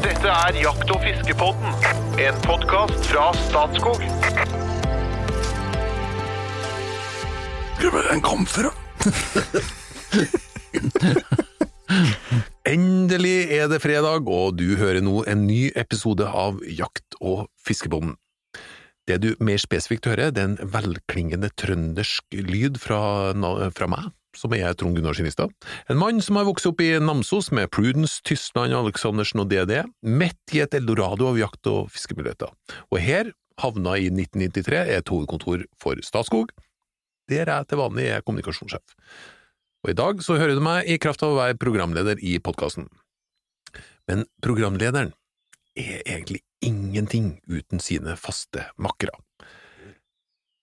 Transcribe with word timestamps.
Dette 0.00 0.30
er 0.32 0.56
Jakt- 0.56 0.90
og 0.94 1.02
fiskepodden, 1.04 1.74
en 2.24 2.36
podkast 2.46 3.04
fra 3.10 3.26
Statskog. 3.36 4.00
En 8.14 8.22
fra 8.48 8.70
Endelig 12.64 13.52
er 13.52 13.68
det 13.68 13.82
fredag, 13.84 14.24
og 14.24 14.56
du 14.56 14.76
hører 14.80 15.04
nå 15.04 15.20
en 15.28 15.44
ny 15.44 15.68
episode 15.76 16.24
av 16.24 16.62
Jakt- 16.64 17.18
og 17.20 17.50
fiskepodden. 17.60 18.16
Det 19.04 19.20
du 19.20 19.34
mer 19.40 19.60
spesifikt 19.60 20.08
hører, 20.08 20.32
det 20.32 20.40
er 20.40 20.52
en 20.54 20.72
velklingende 20.76 21.52
trøndersk 21.60 22.24
lyd 22.32 22.80
fra, 22.80 23.34
fra 23.76 23.90
meg, 23.90 24.12
som 24.36 24.54
er 24.54 24.74
Trond 24.78 24.96
Gunnar 24.96 25.16
Skinistad. 25.16 25.52
En 25.90 25.98
mann 26.00 26.20
som 26.22 26.38
har 26.38 26.46
vokst 26.48 26.68
opp 26.70 26.80
i 26.84 26.92
Namsos 27.02 27.50
med 27.56 27.70
Prudence, 27.74 28.20
Tysland, 28.26 28.74
Aleksandersen 28.76 29.42
og 29.42 29.50
DD, 29.50 29.82
midt 30.06 30.54
i 30.54 30.62
et 30.64 30.74
eldorado 30.76 31.28
av 31.30 31.38
jakt- 31.40 31.70
og 31.70 31.90
fiskemuligheter. 31.94 32.52
Og 32.90 32.98
her 33.02 33.32
havna 33.60 33.96
i 33.98 34.08
1993 34.12 34.80
er 34.80 35.00
et 35.00 35.12
hovedkontor 35.12 35.66
for 35.80 36.00
Statskog, 36.06 36.52
der 37.30 37.50
jeg 37.50 37.68
til 37.70 37.80
vanlig 37.80 38.08
er 38.10 38.24
kommunikasjonssjef. 38.26 38.96
Og 39.84 39.92
i 39.92 39.96
dag 39.96 40.20
så 40.24 40.36
hører 40.36 40.58
du 40.58 40.64
meg 40.64 40.88
i 40.90 40.98
kraft 41.00 41.22
av 41.24 41.34
å 41.34 41.40
være 41.40 41.58
programleder 41.60 42.20
i 42.20 42.36
podkasten. 42.42 42.88
Men 44.10 44.26
programlederen 44.42 45.14
er 45.78 46.02
egentlig 46.02 46.42
ingenting 46.60 47.38
uten 47.48 47.80
sine 47.80 48.16
faste 48.20 48.66
makkere. 48.76 49.14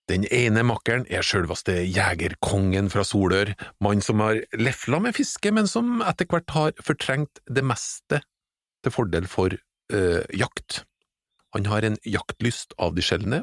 Den 0.08 0.24
ene 0.32 0.62
makkeren 0.64 1.04
er 1.12 1.24
sjølveste 1.26 1.74
jegerkongen 1.84 2.88
fra 2.88 3.04
Solør, 3.04 3.50
mann 3.84 4.00
som 4.04 4.22
har 4.24 4.40
lefla 4.56 5.02
med 5.04 5.16
fiske, 5.18 5.52
men 5.52 5.68
som 5.68 6.00
etter 6.00 6.28
hvert 6.30 6.48
har 6.54 6.72
fortrengt 6.80 7.42
det 7.44 7.64
meste 7.66 8.22
til 8.84 8.94
fordel 8.94 9.28
for 9.28 9.52
øh, 9.52 10.22
jakt. 10.32 10.82
Han 11.52 11.68
har 11.68 11.84
en 11.84 12.00
jaktlyst 12.08 12.72
av 12.80 12.96
de 12.96 13.04
sjeldne, 13.04 13.42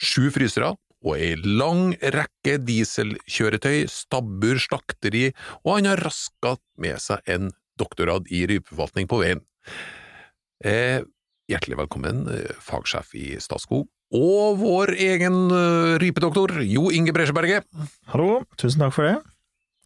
sju 0.00 0.30
frysere 0.32 0.72
og 1.02 1.16
ei 1.18 1.34
lang 1.42 1.92
rekke 2.14 2.56
dieselkjøretøy, 2.62 3.84
stabbur, 3.90 4.60
slakteri, 4.62 5.28
og 5.66 5.76
han 5.76 5.90
har 5.90 6.04
raska 6.06 6.56
med 6.80 7.02
seg 7.02 7.26
en 7.28 7.50
doktorgrad 7.80 8.30
i 8.32 8.46
rypeforvaltning 8.48 9.10
på 9.10 9.18
veien. 9.20 9.42
Eh, 10.64 11.02
hjertelig 11.50 11.82
velkommen, 11.82 12.28
eh, 12.32 12.54
fagsjef 12.62 13.16
i 13.18 13.34
Statskog, 13.42 13.90
og 14.12 14.58
vår 14.60 14.92
egen 15.00 15.36
eh, 15.56 15.94
rypedoktor, 16.02 16.58
Jo 16.68 16.90
Inge 16.92 17.14
Bresjeberget. 17.16 17.64
Hallo, 18.12 18.42
tusen 18.60 18.84
takk 18.84 18.94
for 18.96 19.08
det. 19.08 19.16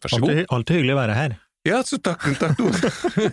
Vær 0.03 0.13
så 0.13 0.19
god. 0.21 0.41
Alltid, 0.53 0.79
hyggelig 0.81 0.95
å 0.95 0.99
være 0.99 1.17
her. 1.17 1.37
Ja, 1.67 1.79
så 1.83 1.97
takk, 1.99 2.23
takk. 2.39 2.59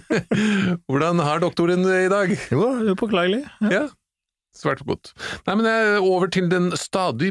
Hvordan 0.89 1.21
har 1.23 1.43
doktoren 1.43 1.85
det 1.87 1.99
i 2.07 2.11
dag? 2.13 2.33
Jo, 2.51 2.71
upåklagelig. 2.95 3.45
Ja. 3.63 3.71
Ja, 3.75 3.83
svært 4.59 4.83
godt. 4.89 5.13
Nei, 5.47 5.59
men 5.59 5.69
jeg 5.69 5.93
er 5.93 6.07
over 6.07 6.31
til 6.33 6.49
den 6.51 6.73
stadig 6.79 7.31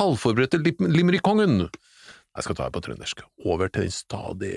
halvforberedte 0.00 0.60
lim. 0.64 1.12
Jeg 1.12 2.44
skal 2.44 2.56
ta 2.58 2.66
det 2.66 2.74
på 2.76 2.84
trøndersk. 2.88 3.24
Over 3.44 3.72
til 3.72 3.86
den 3.86 3.94
stadig 3.96 4.54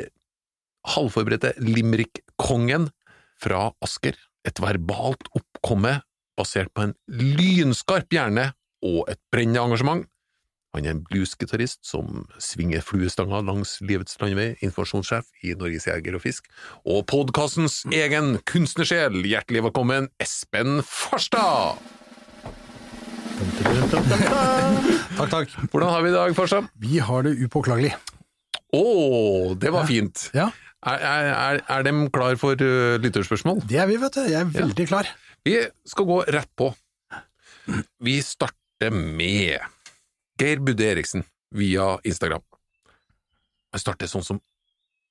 halvforberedte 0.96 1.54
limerickkongen 1.64 2.90
fra 3.42 3.70
Asker. 3.84 4.18
Et 4.48 4.60
verbalt 4.62 5.32
oppkomme 5.36 6.00
basert 6.38 6.72
på 6.76 6.88
en 6.88 6.94
lynskarp 7.08 8.12
hjerne 8.14 8.52
og 8.86 9.08
et 9.12 9.20
brennende 9.34 9.64
engasjement. 9.64 10.06
Han 10.76 10.84
er 10.84 10.92
en 10.92 11.04
bluesgitarist 11.08 11.80
som 11.88 12.26
svinger 12.44 12.82
fluestanga 12.84 13.40
langs 13.48 13.78
livets 13.80 14.18
landevei, 14.20 14.58
informasjonssjef 14.60 15.30
i 15.48 15.54
Norges 15.56 15.88
Jeger 15.88 16.18
og 16.18 16.24
Fisk, 16.26 16.50
og 16.84 17.06
podkastens 17.08 17.86
egen 17.96 18.36
kunstnersjel. 18.44 19.22
Hjertelig 19.24 19.64
velkommen, 19.70 20.10
Espen 20.20 20.82
Farstad! 20.84 21.80
Takk, 25.16 25.30
takk. 25.32 25.56
Hvordan 25.72 25.90
har 25.92 26.04
vi 26.04 26.12
det 26.12 26.16
i 26.16 26.20
dag, 26.20 26.36
Farstad? 26.38 26.68
Vi 26.80 27.00
har 27.04 27.26
det 27.26 27.36
upåklagelig. 27.46 27.94
Å, 28.76 28.84
det 29.60 29.72
var 29.72 29.88
fint! 29.88 30.30
Ja, 30.36 30.52
Er, 30.86 31.00
er, 31.02 31.28
er, 31.34 31.60
er 31.72 31.86
de 31.88 31.92
klar 32.14 32.36
for 32.38 32.60
uh, 32.62 32.98
lytterspørsmål? 33.02 33.64
det 33.66 33.80
er 33.82 33.88
vi, 33.90 33.96
vet 33.98 34.14
du. 34.20 34.22
Jeg 34.30 34.38
er 34.44 34.52
veldig 34.54 34.86
klar. 34.92 35.08
Vi 35.46 35.68
skal 35.86 36.06
gå 36.06 36.22
rett 36.22 36.56
på. 36.56 36.74
Vi 38.02 38.16
starter 38.24 38.92
med 38.92 39.60
Geir 40.42 40.60
Budde 40.60 40.84
Eriksen 40.84 41.24
via 41.54 42.00
Instagram. 42.04 42.42
Vi 43.74 43.82
starter 43.82 44.10
sånn 44.10 44.26
som 44.26 44.40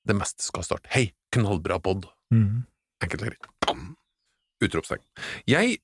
det 0.04 0.16
meste 0.18 0.42
skal 0.42 0.66
starte. 0.66 0.90
Hei, 0.90 1.12
knallbra 1.32 1.78
pod. 1.78 2.08
Mm. 2.34 2.64
Enkelt 3.04 3.22
og 3.22 3.30
greit. 3.30 3.46
Utropstegn. 4.64 5.04
Jeg 5.46 5.78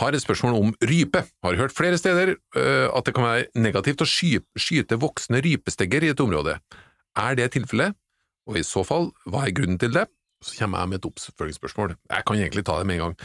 har 0.00 0.16
et 0.16 0.24
spørsmål 0.24 0.58
om 0.58 0.74
rype. 0.90 1.22
Har 1.46 1.60
hørt 1.60 1.76
flere 1.76 2.00
steder 2.00 2.34
uh, 2.34 2.90
at 2.90 3.06
det 3.06 3.14
kan 3.14 3.28
være 3.28 3.46
negativt 3.54 4.02
å 4.02 4.10
sky 4.10 4.40
skyte 4.58 4.98
voksne 4.98 5.38
rypestegger 5.44 6.08
i 6.08 6.10
et 6.16 6.24
område. 6.24 6.58
Er 7.14 7.38
det 7.38 7.52
tilfellet? 7.54 7.94
Og 8.50 8.58
i 8.58 8.66
så 8.66 8.82
fall, 8.84 9.12
hva 9.30 9.46
er 9.46 9.54
grunnen 9.54 9.78
til 9.78 9.94
det? 9.94 10.08
Så 10.44 10.58
kommer 10.58 10.82
jeg 10.82 10.90
med 10.90 11.00
et 11.00 11.08
oppfølgingsspørsmål. 11.08 11.94
Jeg 12.10 12.26
kan 12.26 12.42
egentlig 12.42 12.66
ta 12.66 12.80
det 12.82 12.90
med 12.90 12.98
en 12.98 13.06
gang. 13.06 13.18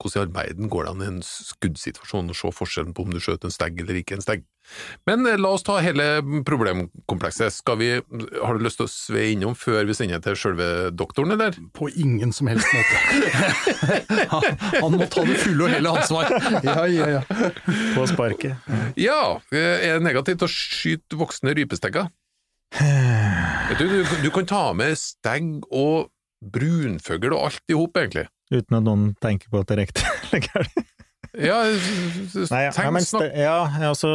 Hvordan 0.00 0.18
i 0.18 0.22
all 0.24 0.32
verden 0.34 0.70
går 0.72 0.86
det 0.86 0.92
an 0.92 1.02
i 1.02 1.08
en 1.10 1.20
skuddsituasjon 1.22 2.32
å 2.32 2.36
se 2.36 2.50
forskjellen 2.54 2.94
på 2.96 3.04
om 3.04 3.12
du 3.14 3.20
skjøt 3.22 3.44
en 3.46 3.54
stegg 3.54 3.78
eller 3.82 4.00
ikke 4.00 4.16
en 4.18 4.24
stegg? 4.24 4.42
Men 5.06 5.26
eh, 5.26 5.38
la 5.38 5.52
oss 5.54 5.64
ta 5.66 5.76
hele 5.82 6.06
problemkomplekset. 6.46 7.54
Skal 7.54 7.78
vi, 7.80 7.90
har 7.98 8.58
du 8.58 8.64
lyst 8.64 8.80
til 8.80 8.88
å 8.88 8.92
sve 8.92 9.28
innom 9.34 9.54
før 9.58 9.86
vi 9.88 9.96
sender 9.96 10.22
til 10.24 10.38
selve 10.38 10.68
doktoren, 10.94 11.34
eller? 11.36 11.58
På 11.76 11.90
ingen 11.90 12.34
som 12.34 12.50
helst 12.50 12.66
måte. 12.74 13.00
Han, 14.32 14.44
han 14.80 14.94
må 14.96 15.06
ta 15.10 15.22
det 15.26 15.36
fulle 15.40 15.66
og 15.66 15.72
hele 15.74 15.90
ansvar. 15.92 16.30
Ja, 16.64 16.84
ja, 16.88 17.08
ja. 17.18 17.50
På 17.94 18.06
sparket. 18.08 18.70
Ja, 18.98 19.38
er 19.52 19.98
det 19.98 20.04
negativt 20.04 20.44
å 20.44 20.48
skyte 20.50 21.18
voksne 21.20 21.54
rypestegger? 21.58 22.08
Vet 23.68 23.80
du, 23.80 23.86
du, 23.88 24.14
du 24.24 24.30
kan 24.34 24.48
ta 24.48 24.64
med 24.76 24.96
stegg 25.00 25.66
og 25.68 26.08
brunfugl 26.42 27.34
og 27.34 27.48
alt 27.48 27.72
i 27.72 27.76
hop, 27.78 27.98
egentlig. 28.00 28.26
Uten 28.52 28.78
at 28.78 28.84
noen 28.86 29.06
tenker 29.22 29.48
på 29.52 29.62
at 29.62 29.70
det 29.70 29.76
er 29.76 29.82
riktig 29.86 30.04
eller 30.26 30.44
gærent. 30.48 30.90
Ja, 31.32 31.62
Nei, 31.64 32.62
ja, 32.66 32.72
tenk, 32.76 33.06
snakk. 33.08 33.30
ja, 33.40 33.56
altså 33.88 34.10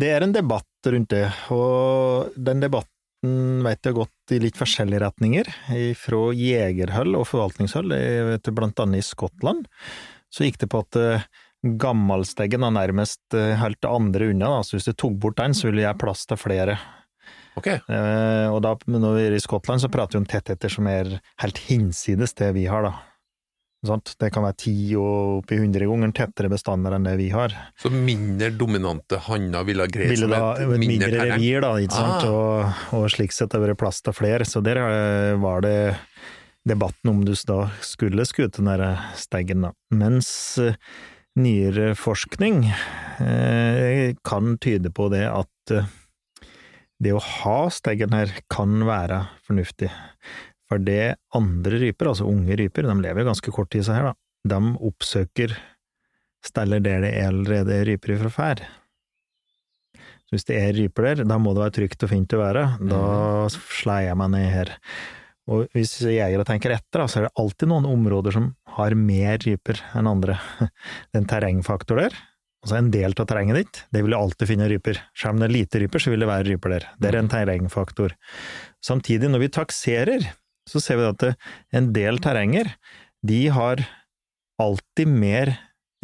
Det 0.00 0.08
er 0.08 0.24
en 0.24 0.32
debatt 0.32 0.88
rundt 0.88 1.12
det, 1.12 1.26
og 1.52 2.32
den 2.40 2.62
debatten 2.64 3.60
vet 3.62 3.84
jeg 3.86 3.98
gått 3.98 4.32
i 4.34 4.40
litt 4.42 4.56
forskjellige 4.58 5.02
retninger. 5.04 5.50
Fra 6.00 6.22
jegerhold 6.34 7.20
og 7.20 7.28
forvaltningshold, 7.28 7.92
blant 8.56 8.82
annet 8.82 9.04
i 9.04 9.06
Skottland, 9.06 9.68
så 10.32 10.48
gikk 10.48 10.62
det 10.64 10.70
på 10.72 10.80
at 10.80 10.96
gammalsteggen 11.62 11.78
gammelsteggen 11.78 12.64
har 12.66 12.74
nærmest 12.74 13.34
eh, 13.38 13.54
holdt 13.60 13.80
det 13.84 13.90
andre 13.90 14.30
unna, 14.32 14.48
da. 14.56 14.62
så 14.66 14.76
hvis 14.76 14.88
du 14.88 14.96
tok 14.98 15.14
bort 15.22 15.38
den, 15.38 15.54
så 15.54 15.68
ville 15.68 15.84
jeg 15.84 15.98
plass 16.00 16.24
til 16.26 16.40
flere. 16.40 16.74
Ok, 17.58 17.66
Eh, 17.68 18.48
og 18.52 18.62
da, 18.64 18.74
når 18.88 19.16
vi 19.18 19.24
er 19.28 19.34
i 19.36 19.40
Skottland, 19.42 19.82
så 19.82 19.90
prater 19.92 20.16
vi 20.16 20.22
om 20.22 20.28
tettheter 20.30 20.72
som 20.72 20.86
er 20.88 21.18
helt 21.42 21.58
hinsides 21.68 22.32
det 22.38 22.52
vi 22.56 22.66
har, 22.70 22.82
da. 22.86 22.92
Sånt? 23.84 24.12
Det 24.20 24.28
kan 24.30 24.44
være 24.46 24.54
ti 24.62 24.72
og 24.94 25.40
oppi 25.40 25.56
hundre 25.58 25.88
ganger 25.90 26.12
tettere 26.14 26.46
bestander 26.52 26.94
enn 26.94 27.02
det 27.08 27.16
vi 27.18 27.30
har. 27.34 27.50
så 27.82 27.90
mindre 27.90 28.52
dominante 28.54 29.18
hanner 29.26 29.64
ville 29.66 29.82
ha 29.82 29.90
greid 29.90 30.14
seg 30.20 30.30
da 30.30 30.52
et 30.54 30.68
mindre 30.70 31.08
mindre 31.10 31.24
revir, 31.32 31.60
da, 31.64 31.72
ikke 31.82 31.98
sant, 31.98 32.22
Ah. 32.22 32.30
og, 32.30 33.00
og 33.00 33.08
slik 33.10 33.34
sett 33.34 33.52
har 33.52 33.58
det 33.64 33.72
vært 33.72 33.80
plass 33.82 33.98
til 34.06 34.14
flere. 34.14 34.46
Så 34.46 34.62
der 34.62 34.78
eh, 34.78 35.34
var 35.42 35.60
det 35.66 35.96
debatten 36.64 37.10
om 37.10 37.24
du 37.26 37.34
da 37.34 37.64
skulle 37.82 38.22
skute 38.24 38.62
den 38.62 38.70
der 38.70 39.02
steggen, 39.18 39.66
da. 39.66 39.72
Mens 39.90 40.30
eh, 40.62 40.78
nyere 41.34 41.96
forskning 41.98 42.70
eh, 43.18 44.14
kan 44.22 44.58
tyde 44.62 44.94
på 44.94 45.08
det 45.10 45.24
at 45.26 45.74
eh, 45.74 45.90
det 47.02 47.14
å 47.16 47.22
ha 47.22 47.58
steggen 47.72 48.14
her 48.14 48.30
kan 48.52 48.84
være 48.86 49.24
fornuftig. 49.46 49.90
For 50.70 50.82
det 50.82 51.16
andre 51.36 51.80
ryper, 51.82 52.12
altså 52.12 52.28
unge 52.30 52.56
ryper, 52.60 52.86
de 52.88 52.94
lever 53.02 53.26
ganske 53.28 53.54
kort 53.54 53.72
tid, 53.74 53.84
seg 53.86 53.98
her, 53.98 54.12
da. 54.12 54.18
De 54.52 54.74
oppsøker 54.88 55.54
steller 56.42 56.82
der 56.82 57.04
det 57.04 57.12
allerede 57.22 57.74
er 57.76 57.90
ryper 57.92 58.18
fra 58.24 58.32
før. 58.34 58.62
Så 60.26 60.34
hvis 60.34 60.48
det 60.48 60.58
er 60.58 60.72
ryper 60.78 61.08
der, 61.10 61.24
da 61.28 61.38
må 61.38 61.52
det 61.54 61.62
være 61.62 61.76
trygt 61.78 62.06
og 62.06 62.10
fint 62.10 62.34
å 62.34 62.40
være. 62.40 62.64
Da 62.90 63.02
slår 63.52 64.06
jeg 64.08 64.18
meg 64.18 64.32
ned 64.34 64.48
her. 64.50 64.72
Og 65.52 65.66
hvis 65.74 65.96
jegere 66.06 66.46
tenker 66.46 66.74
etter, 66.74 67.04
så 67.10 67.20
er 67.20 67.26
det 67.26 67.36
alltid 67.42 67.70
noen 67.70 67.86
områder 67.90 68.34
som 68.34 68.52
har 68.78 68.94
mer 68.98 69.42
ryper 69.42 69.82
enn 69.98 70.10
andre. 70.10 70.38
Det 71.10 71.18
er 71.18 71.22
en 71.24 71.30
terrengfaktor 71.30 71.98
der. 72.04 72.16
Altså 72.62 72.76
en 72.78 72.92
del 72.94 73.14
av 73.18 73.26
terrenget 73.26 73.58
ditt, 73.58 73.80
det 73.90 74.04
vil 74.04 74.14
du 74.14 74.18
alltid 74.20 74.48
finne 74.52 74.68
ryper. 74.70 75.00
Selv 75.18 75.34
om 75.34 75.40
det 75.42 75.48
er 75.48 75.56
lite 75.56 75.80
ryper, 75.82 76.02
så 76.02 76.12
vil 76.12 76.22
det 76.22 76.28
være 76.30 76.46
ryper 76.46 76.76
der. 76.76 76.86
Det 77.02 77.10
er 77.10 77.18
en 77.18 77.30
terrengfaktor. 77.32 78.14
Samtidig, 78.86 79.30
når 79.32 79.42
vi 79.42 79.48
takserer, 79.56 80.28
så 80.70 80.82
ser 80.82 81.00
vi 81.00 81.08
at 81.08 81.24
en 81.74 81.90
del 81.96 82.20
terrenger, 82.22 82.70
de 83.26 83.40
har 83.54 83.82
alltid 84.62 85.10
mer 85.10 85.56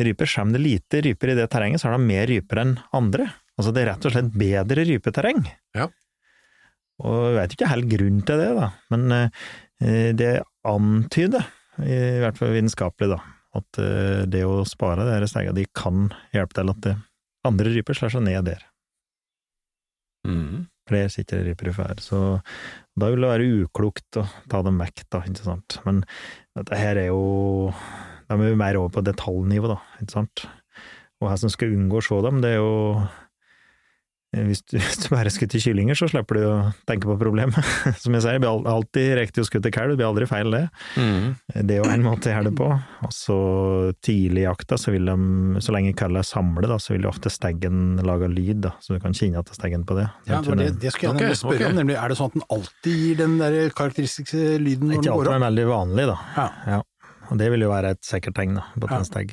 ryper. 0.03 0.31
Selv 0.31 0.49
om 0.49 0.57
det 0.57 0.59
er 0.59 0.67
lite 0.67 1.05
ryper 1.07 1.31
i 1.31 1.39
det 1.39 1.47
terrenget, 1.53 1.83
så 1.83 1.93
har 1.93 1.99
de 1.99 2.11
mer 2.11 2.27
ryper 2.31 2.63
enn 2.65 2.75
andre. 2.95 3.31
Altså 3.59 3.75
det 3.75 3.85
er 3.85 3.91
rett 3.93 4.11
og 4.11 4.15
slett 4.15 4.35
bedre 4.39 4.87
rypeterreng. 4.91 5.47
Ja. 5.79 5.89
Og 7.07 7.19
jeg 7.23 7.39
vet 7.39 7.55
ikke 7.55 7.71
helt 7.71 7.91
grunnen 7.95 8.27
til 8.27 8.43
det, 8.43 8.51
da, 8.59 8.69
men 8.91 9.15
eh, 9.15 10.11
det 10.19 10.33
antyder 10.67 11.47
i 11.87 12.19
hvert 12.25 12.39
fall 12.39 12.57
vitenskapelig, 12.57 13.13
da. 13.15 13.38
At 13.59 13.81
eh, 13.83 14.25
det 14.31 14.45
å 14.47 14.63
spare 14.69 15.07
de 15.09 15.29
stegene, 15.31 15.57
de 15.57 15.69
kan 15.77 16.09
hjelpe 16.35 16.59
til 16.59 16.73
at 16.73 16.83
det, 16.87 16.97
andre 17.49 17.73
ryper 17.73 17.97
slår 17.97 18.17
seg 18.17 18.27
ned 18.27 18.51
der. 18.51 18.65
Mm. 20.29 20.67
Flere 20.89 21.13
sitter 21.13 21.45
ryper 21.45 21.71
i 21.71 21.75
fær, 21.77 22.01
så 22.01 22.19
da 22.99 23.11
vil 23.13 23.23
det 23.23 23.31
være 23.31 23.49
uklokt 23.63 24.21
å 24.21 24.25
ta 24.51 24.63
dem 24.65 24.81
vekk, 24.81 25.05
da, 25.13 25.23
ikke 25.29 25.45
sant. 25.45 25.79
Men 25.85 26.03
dette 26.57 26.79
her 26.79 27.01
er 27.01 27.11
jo 27.13 27.73
Da 28.29 28.37
må 28.37 28.45
vi 28.45 28.59
mer 28.61 28.77
over 28.77 28.93
på 28.93 29.05
detaljnivå, 29.07 29.71
da, 29.71 29.79
ikke 30.03 30.13
sant. 30.13 30.43
Og 31.23 31.31
her 31.31 31.39
som 31.41 31.53
skal 31.53 31.73
unngå 31.73 32.01
å 32.01 32.05
se 32.05 32.19
dem, 32.27 32.43
det 32.45 32.51
er 32.55 32.59
jo 32.61 32.75
eh, 32.99 33.15
hvis 34.37 34.61
du, 34.69 34.77
hvis 34.83 34.99
du 35.01 35.07
bare 35.15 35.31
skutter 35.33 35.63
kyllinger, 35.63 35.97
så 35.97 36.09
slipper 36.11 36.37
du 36.37 36.43
å 36.45 36.57
tenke 36.89 37.09
på 37.09 37.17
problemet. 37.21 37.57
Som 38.03 38.17
jeg 38.17 38.25
sier, 38.25 38.37
det 38.37 38.43
blir 38.45 38.51
al- 38.51 38.69
alltid 38.69 39.15
riktig 39.17 39.45
å 39.45 39.49
skutte 39.49 39.73
kalv, 39.73 39.95
det 39.95 40.01
blir 40.03 40.09
aldri 40.11 40.29
feil, 40.29 40.53
det. 40.53 40.65
Mm. 41.01 41.31
Det 41.55 41.79
er 41.79 41.81
jo 41.81 41.89
en 41.89 42.05
måte 42.05 42.29
å 42.29 42.35
gjøre 42.35 42.51
det 42.51 42.55
på. 42.59 42.69
Og 43.09 43.15
så 43.15 43.39
tidlig 44.05 44.45
i 44.45 44.47
jakta, 44.47 44.77
så 44.81 44.93
vil 44.93 45.09
de, 45.09 45.17
så 45.65 45.75
lenge 45.75 45.95
kallet 45.97 46.21
er 46.21 46.29
samlet, 46.29 46.69
da, 46.69 46.77
så 46.83 46.93
vil 46.95 47.09
jo 47.09 47.13
ofte 47.13 47.33
steggen 47.33 48.03
lage 48.05 48.29
lyd, 48.33 48.61
da, 48.69 48.75
så 48.85 48.99
du 48.99 49.03
kan 49.05 49.17
kjenne 49.17 49.41
at 49.41 49.49
det 49.49 49.57
er 49.57 49.61
steggen 49.63 49.89
på 49.89 49.97
det. 49.99 50.09
Ja, 50.29 50.43
det, 50.45 50.59
det, 50.61 50.71
det 50.85 50.93
skulle 50.95 51.15
jeg 51.15 51.33
okay, 51.33 51.41
spørre 51.41 51.61
okay. 51.63 51.71
om, 51.73 51.81
nemlig 51.81 51.97
er 51.97 52.13
det 52.13 52.21
sånn 52.21 52.33
at 52.33 52.37
den 52.37 52.47
alltid 52.59 53.03
gir 53.07 53.21
den 53.23 53.39
der 53.41 53.59
karakteristiske 53.77 54.45
lyden 54.61 54.93
når 54.93 55.01
den 55.01 55.09
går 55.09 55.15
alltid, 55.15 55.33
opp? 55.33 55.35
men 55.39 55.49
veldig 55.49 55.69
vanlig, 55.73 56.09
da. 56.13 56.19
Ja. 56.37 56.49
Ja. 56.77 56.83
Og 57.29 57.41
det 57.41 57.49
vil 57.53 57.65
jo 57.65 57.73
være 57.73 57.95
et 57.97 58.05
sikkert 58.09 58.37
tegn 58.39 58.61
da, 58.61 58.69
på 58.77 58.89
at 58.89 59.17
Ja. 59.17 59.23
en. 59.25 59.33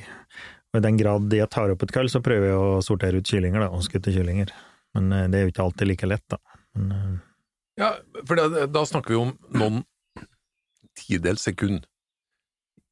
Og 0.75 0.81
i 0.81 0.83
den 0.83 0.98
grad 1.00 1.31
jeg 1.31 1.48
tar 1.53 1.71
opp 1.71 1.83
et 1.86 1.91
kall, 1.95 2.09
så 2.12 2.19
prøver 2.24 2.50
jeg 2.50 2.59
å 2.59 2.80
sortere 2.83 3.21
ut 3.24 3.30
kyllinger, 3.30 3.63
da, 3.63 3.69
og 3.71 3.83
skutte 3.86 4.12
kyllinger. 4.12 4.51
Men 4.95 5.12
eh, 5.12 5.25
det 5.31 5.39
er 5.39 5.45
jo 5.47 5.51
ikke 5.53 5.65
alltid 5.65 5.88
like 5.92 6.07
lett, 6.09 6.24
da. 6.31 6.38
Men, 6.75 6.92
eh, 6.95 7.15
Ja, 7.77 7.89
for 8.25 8.39
da, 8.39 8.65
da 8.71 8.86
snakker 8.88 9.12
vi 9.12 9.18
om 9.19 9.33
noen 9.51 9.81
tidels 10.95 11.44
sekund. 11.44 11.83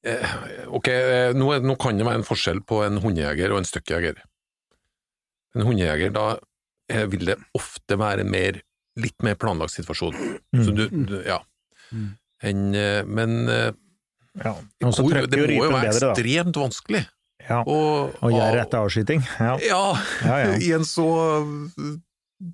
Eh, 0.03 0.33
ok, 0.67 0.88
eh, 0.91 1.29
nå, 1.38 1.47
er- 1.55 1.63
nå 1.63 1.77
kan 1.79 1.95
det 1.97 2.03
være 2.05 2.19
en 2.19 2.27
forskjell 2.27 2.59
på 2.67 2.81
en 2.85 3.00
hundejeger 3.00 3.53
og 3.55 3.61
en 3.61 3.69
støkkjeger. 3.69 4.19
En 5.55 5.63
hundejeger, 5.69 6.11
da 6.11 6.25
eh, 6.91 7.05
vil 7.07 7.23
det 7.29 7.38
ofte 7.55 7.95
være 8.01 8.25
en 8.25 8.31
mer, 8.33 8.59
litt 8.99 9.23
mer 9.23 9.35
planlagt 9.39 9.71
situasjon. 9.77 10.13
mm, 10.51 10.65
Så 10.65 10.75
du, 10.75 10.83
du 11.07 11.15
ja. 11.23 11.39
Mm. 11.94 12.09
En, 12.44 12.63
men 13.07 13.38
eh, 13.49 13.71
ja. 14.44 14.51
Hvor, 14.83 15.13
det 15.31 15.39
må 15.39 15.63
jo 15.63 15.71
være 15.71 15.94
bedre, 15.94 16.11
ekstremt 16.11 16.57
vanskelig 16.59 17.06
Ja. 17.50 17.62
Og, 17.68 18.13
Og 18.24 18.34
avskyting. 18.80 19.24
Ja. 19.40 19.57
Ja, 19.62 19.84
Ja, 20.24 20.38
ja. 20.45 20.56
i 20.68 20.72
en 20.75 20.86
så 20.88 21.07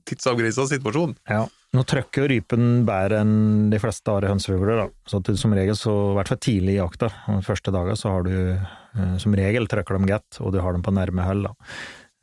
tidsavgrensa 0.09 0.65
situasjon. 0.69 1.15
Ja. 1.29 1.45
Nå 1.75 1.83
trøkker 1.85 2.23
jo 2.25 2.29
rypen 2.31 2.83
bedre 2.87 3.19
enn 3.21 3.69
de 3.69 3.77
fleste 3.81 4.09
andre 4.09 4.31
hønsefugler, 4.31 4.79
da. 4.81 4.87
Så 5.09 5.19
til, 5.25 5.37
som 5.37 5.53
regel, 5.53 5.77
så, 5.77 5.93
i 6.11 6.17
hvert 6.17 6.31
fall 6.31 6.41
tidlig 6.41 6.75
i 6.75 6.79
jakta, 6.79 7.11
de 7.27 7.43
første 7.45 7.73
dager, 7.73 7.97
så 7.99 8.13
har 8.15 8.25
du 8.25 8.33
eh, 8.57 9.15
som 9.21 9.35
regel 9.37 9.69
trøkker 9.69 9.99
dem 9.99 10.07
godt, 10.09 10.39
og 10.41 10.53
du 10.55 10.61
har 10.65 10.73
dem 10.73 10.85
på 10.85 10.93
nærme 10.97 11.25
hold, 11.27 11.45
da. 11.45 11.53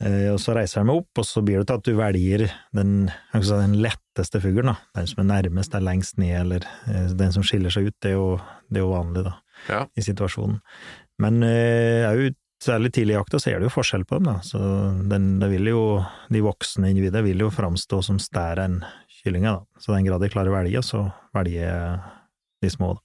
Eh, 0.03 0.27
og 0.33 0.41
så 0.43 0.53
reiser 0.57 0.83
de 0.83 0.93
opp, 0.99 1.09
og 1.23 1.25
så 1.25 1.41
blir 1.47 1.61
det 1.63 1.69
til 1.71 1.79
at 1.79 1.87
du 1.87 1.93
velger 1.97 2.43
den, 2.75 2.91
si, 3.39 3.53
den 3.55 3.77
letteste 3.87 4.43
fuglen, 4.43 4.73
da. 4.73 4.75
Den 4.99 5.07
som 5.13 5.23
er 5.23 5.29
nærmest, 5.31 5.79
er 5.79 5.85
lengst 5.87 6.19
ned, 6.19 6.35
eller 6.43 6.67
eh, 6.91 7.07
den 7.15 7.31
som 7.35 7.45
skiller 7.47 7.73
seg 7.73 7.87
ut, 7.87 7.97
det 8.03 8.11
er 8.11 8.17
jo, 8.19 8.27
det 8.67 8.81
er 8.81 8.85
jo 8.85 8.91
vanlig, 8.97 9.23
da, 9.29 9.37
Ja. 9.71 9.85
i 9.97 10.03
situasjonen. 10.05 10.59
Men 11.23 11.39
eh, 11.47 12.03
er 12.05 12.19
jo 12.19 12.35
særlig 12.63 12.91
tidlig 12.95 13.13
i 13.13 13.17
jakta 13.17 13.39
så 13.39 13.51
er 13.51 13.59
det 13.61 13.67
jo 13.69 13.73
forskjell 13.75 14.05
på 14.09 14.19
dem, 14.19 14.29
da. 14.31 14.37
Så 14.45 14.59
den, 15.11 15.27
det 15.41 15.49
vil 15.53 15.69
jo, 15.71 15.81
de 16.33 16.41
voksne 16.45 16.89
individene 16.91 17.25
vil 17.25 17.45
jo 17.45 17.51
framstå 17.53 18.01
som 18.05 18.19
stærre 18.21 18.65
enn 18.67 18.79
kyllinga, 19.19 19.57
da. 19.59 19.81
Så 19.81 19.91
i 19.93 19.97
den 19.97 20.07
grad 20.09 20.23
de 20.25 20.31
klarer 20.33 20.53
å 20.53 20.57
velge, 20.57 20.83
så 20.85 21.05
velger 21.37 21.99
de 22.63 22.71
små, 22.73 22.95
da. 22.97 23.03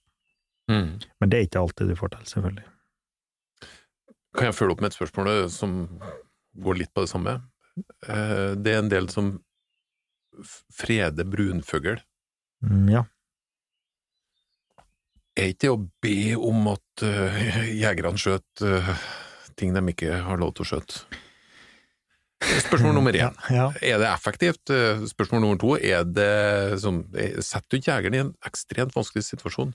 Mm. 0.72 0.90
Men 1.20 1.30
det 1.32 1.38
er 1.38 1.48
ikke 1.48 1.62
alltid 1.64 1.90
du 1.90 1.96
får 1.98 2.14
til, 2.16 2.26
selvfølgelig. 2.32 2.68
Kan 4.32 4.48
jeg 4.48 4.56
følge 4.56 4.76
opp 4.76 4.82
med 4.84 4.92
et 4.92 4.96
spørsmål 4.96 5.32
eh, 5.32 5.46
som 5.52 5.72
går 6.64 6.78
litt 6.80 6.92
på 6.94 7.04
det 7.04 7.10
samme? 7.12 7.34
Eh, 8.08 8.52
Det 8.56 8.72
er 8.72 8.78
en 8.80 8.92
del 8.92 9.08
som 9.12 9.34
freder 10.72 11.28
brunfugl. 11.28 11.98
Mm, 12.64 12.86
ja. 12.94 13.02
Er 15.36 15.50
ikke 15.52 15.64
det 15.66 15.72
å 15.72 15.82
be 16.04 16.16
om 16.36 16.66
at 16.72 17.04
eh, 17.04 17.60
jegerne 17.80 18.20
skjøter 18.20 18.78
eh, 18.78 19.04
ting 19.62 19.74
de 19.76 19.82
ikke 19.94 20.18
har 20.26 20.40
lov 20.42 20.52
til 20.58 20.66
å 20.66 20.70
skjøte? 20.72 21.04
Spørsmål 22.42 22.96
nummer 22.96 23.14
én. 23.14 23.36
Ja, 23.54 23.68
Er 23.78 24.00
det 24.02 24.08
effektivt? 24.10 24.70
Spørsmål 25.06 25.44
nummer 25.44 25.60
to. 25.62 25.76
Er 25.78 26.02
det 26.02 26.80
som, 26.82 27.04
Setter 27.38 27.68
du 27.70 27.78
ikke 27.78 27.92
jegeren 27.94 28.16
i 28.18 28.22
en 28.24 28.32
ekstremt 28.48 28.96
vanskelig 28.96 29.22
situasjon? 29.28 29.70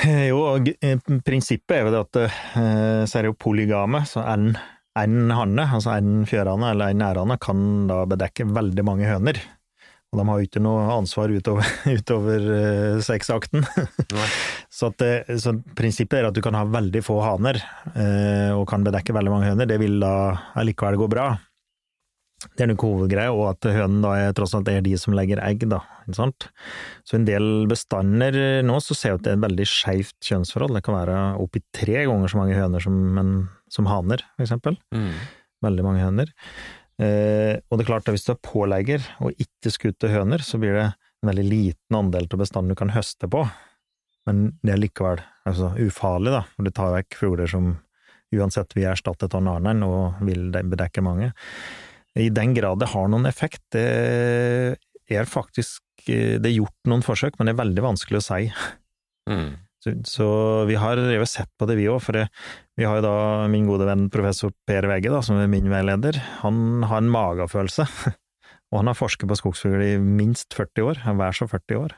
Eh, 0.00 0.28
Jo, 0.28 0.40
og 0.54 0.70
eh, 0.80 0.96
prinsippet 1.24 1.76
er 1.78 1.84
jo 1.86 1.92
det 1.94 2.00
at 2.04 2.18
eh, 2.24 3.04
så 3.08 3.18
er 3.18 3.26
det 3.26 3.32
jo 3.32 3.38
polygame, 3.40 4.02
så 4.08 4.24
en, 4.28 4.50
en 4.98 5.16
hanne, 5.32 5.68
altså 5.76 5.94
en 5.96 6.26
fjørhane 6.28 6.72
eller 6.74 6.92
en 6.92 7.04
ærhane, 7.06 7.38
kan 7.40 7.62
da 7.88 8.02
bedekke 8.08 8.48
veldig 8.52 8.84
mange 8.84 9.08
høner. 9.08 9.40
Og 10.16 10.22
de 10.22 10.28
har 10.30 10.38
jo 10.40 10.46
ikke 10.48 10.60
noe 10.64 10.84
ansvar 10.96 11.28
utover, 11.36 11.66
utover 11.98 12.46
uh, 12.48 13.00
sexakten. 13.04 13.66
Så, 14.76 14.88
at, 14.90 14.96
det- 15.00 15.36
så 15.40 15.52
prinsippet 15.76 16.18
er 16.22 16.26
at 16.30 16.36
du 16.36 16.40
kan 16.44 16.56
ha 16.56 16.64
veldig 16.68 17.00
få 17.04 17.18
haner, 17.24 17.56
uh, 17.94 18.52
og 18.56 18.64
kan 18.68 18.84
bedekke 18.84 19.12
veldig 19.16 19.32
mange 19.32 19.50
høner. 19.52 19.68
Det 19.68 19.76
vil 19.80 19.98
da 20.02 20.14
allikevel 20.56 20.96
gå 21.00 21.08
bra. 21.12 21.30
Det 22.56 22.66
er 22.66 22.68
nok 22.68 22.82
hovedgreia, 22.84 23.30
og 23.32 23.46
at 23.54 23.68
hønen 23.72 24.02
da 24.04 24.10
er, 24.20 24.34
tross 24.36 24.52
alt 24.56 24.68
er 24.68 24.82
de 24.84 24.92
som 25.00 25.14
legger 25.16 25.40
egg, 25.44 25.64
da. 25.72 25.78
Ikke 26.04 26.18
sant? 26.18 26.48
Så 27.08 27.16
en 27.16 27.24
del 27.28 27.46
bestander 27.70 28.36
nå 28.66 28.76
så 28.84 28.94
ser 28.96 29.14
jeg 29.14 29.18
at 29.20 29.24
det 29.24 29.32
er 29.32 29.38
et 29.38 29.46
veldig 29.46 29.66
skeivt 29.72 30.16
kjønnsforhold. 30.28 30.76
Det 30.76 30.84
kan 30.86 30.98
være 30.98 31.16
oppi 31.42 31.62
tre 31.74 32.04
ganger 32.04 32.32
så 32.32 32.40
mange 32.42 32.58
høner 32.58 32.84
som, 32.84 32.98
en, 33.22 33.32
som 33.72 33.88
haner, 33.90 34.24
for 34.36 34.44
eksempel. 34.44 34.76
Mm. 34.94 35.08
Veldig 35.64 35.86
mange 35.88 36.04
høner. 36.04 36.34
Eh, 37.02 37.58
og 37.68 37.76
det 37.76 37.84
er 37.84 37.90
klart 37.90 38.06
at 38.08 38.14
hvis 38.16 38.24
du 38.24 38.32
er 38.32 38.40
pålegger 38.46 39.04
og 39.20 39.36
ikke 39.42 39.72
skutter 39.74 40.12
høner, 40.14 40.40
så 40.44 40.58
blir 40.60 40.76
det 40.78 40.86
en 40.88 41.30
veldig 41.30 41.44
liten 41.48 41.98
andel 41.98 42.28
av 42.30 42.40
bestanden 42.40 42.72
du 42.72 42.78
kan 42.78 42.94
høste 42.94 43.28
på. 43.30 43.42
Men 44.26 44.46
det 44.64 44.74
er 44.74 44.80
likevel 44.82 45.20
altså, 45.46 45.72
ufarlig, 45.78 46.32
da, 46.34 46.44
for 46.54 46.66
du 46.66 46.72
tar 46.74 46.94
vekk 46.96 47.18
fugler 47.20 47.50
som 47.50 47.74
uansett 48.34 48.72
vil 48.74 48.88
erstatte 48.90 49.28
av 49.30 49.38
en 49.38 49.52
annen 49.54 49.84
og 49.86 50.18
vil 50.26 50.48
de- 50.54 50.64
bedekke 50.66 51.04
mange. 51.04 51.30
I 52.16 52.30
den 52.32 52.54
grad 52.56 52.80
det 52.80 52.88
har 52.94 53.08
noen 53.12 53.28
effekt, 53.28 53.62
det 53.76 54.78
er 55.12 55.28
faktisk 55.28 55.82
Det 56.06 56.44
er 56.44 56.52
gjort 56.54 56.86
noen 56.86 57.02
forsøk, 57.02 57.34
men 57.38 57.48
det 57.48 57.54
er 57.56 57.64
veldig 57.64 57.82
vanskelig 57.82 58.18
å 58.20 58.24
si. 58.26 58.40
Mm. 59.26 59.56
Så, 60.06 60.26
vi 60.68 60.74
har 60.80 60.96
vi 60.96 61.26
sett 61.26 61.50
på 61.58 61.66
det, 61.68 61.76
vi 61.78 61.86
òg. 61.92 62.00
For 62.02 62.12
det, 62.16 62.26
vi 62.76 62.84
har 62.88 62.98
jo 63.00 63.04
da 63.06 63.48
min 63.52 63.66
gode 63.68 63.86
venn 63.88 64.08
professor 64.12 64.52
Per 64.66 64.88
Vegge, 64.90 65.10
da, 65.12 65.20
som 65.22 65.38
er 65.40 65.46
min 65.50 65.68
veileder. 65.72 66.18
Han 66.42 66.82
har 66.88 66.98
en 67.02 67.10
magefølelse. 67.12 67.86
Og 68.72 68.80
han 68.80 68.88
har 68.90 68.98
forsket 68.98 69.28
på 69.30 69.36
skogsfugl 69.38 69.82
i 69.84 69.92
minst 70.02 70.52
40 70.56 70.82
år, 70.90 71.02
hver 71.16 71.36
så 71.38 71.46
40 71.48 71.76
år. 71.84 71.92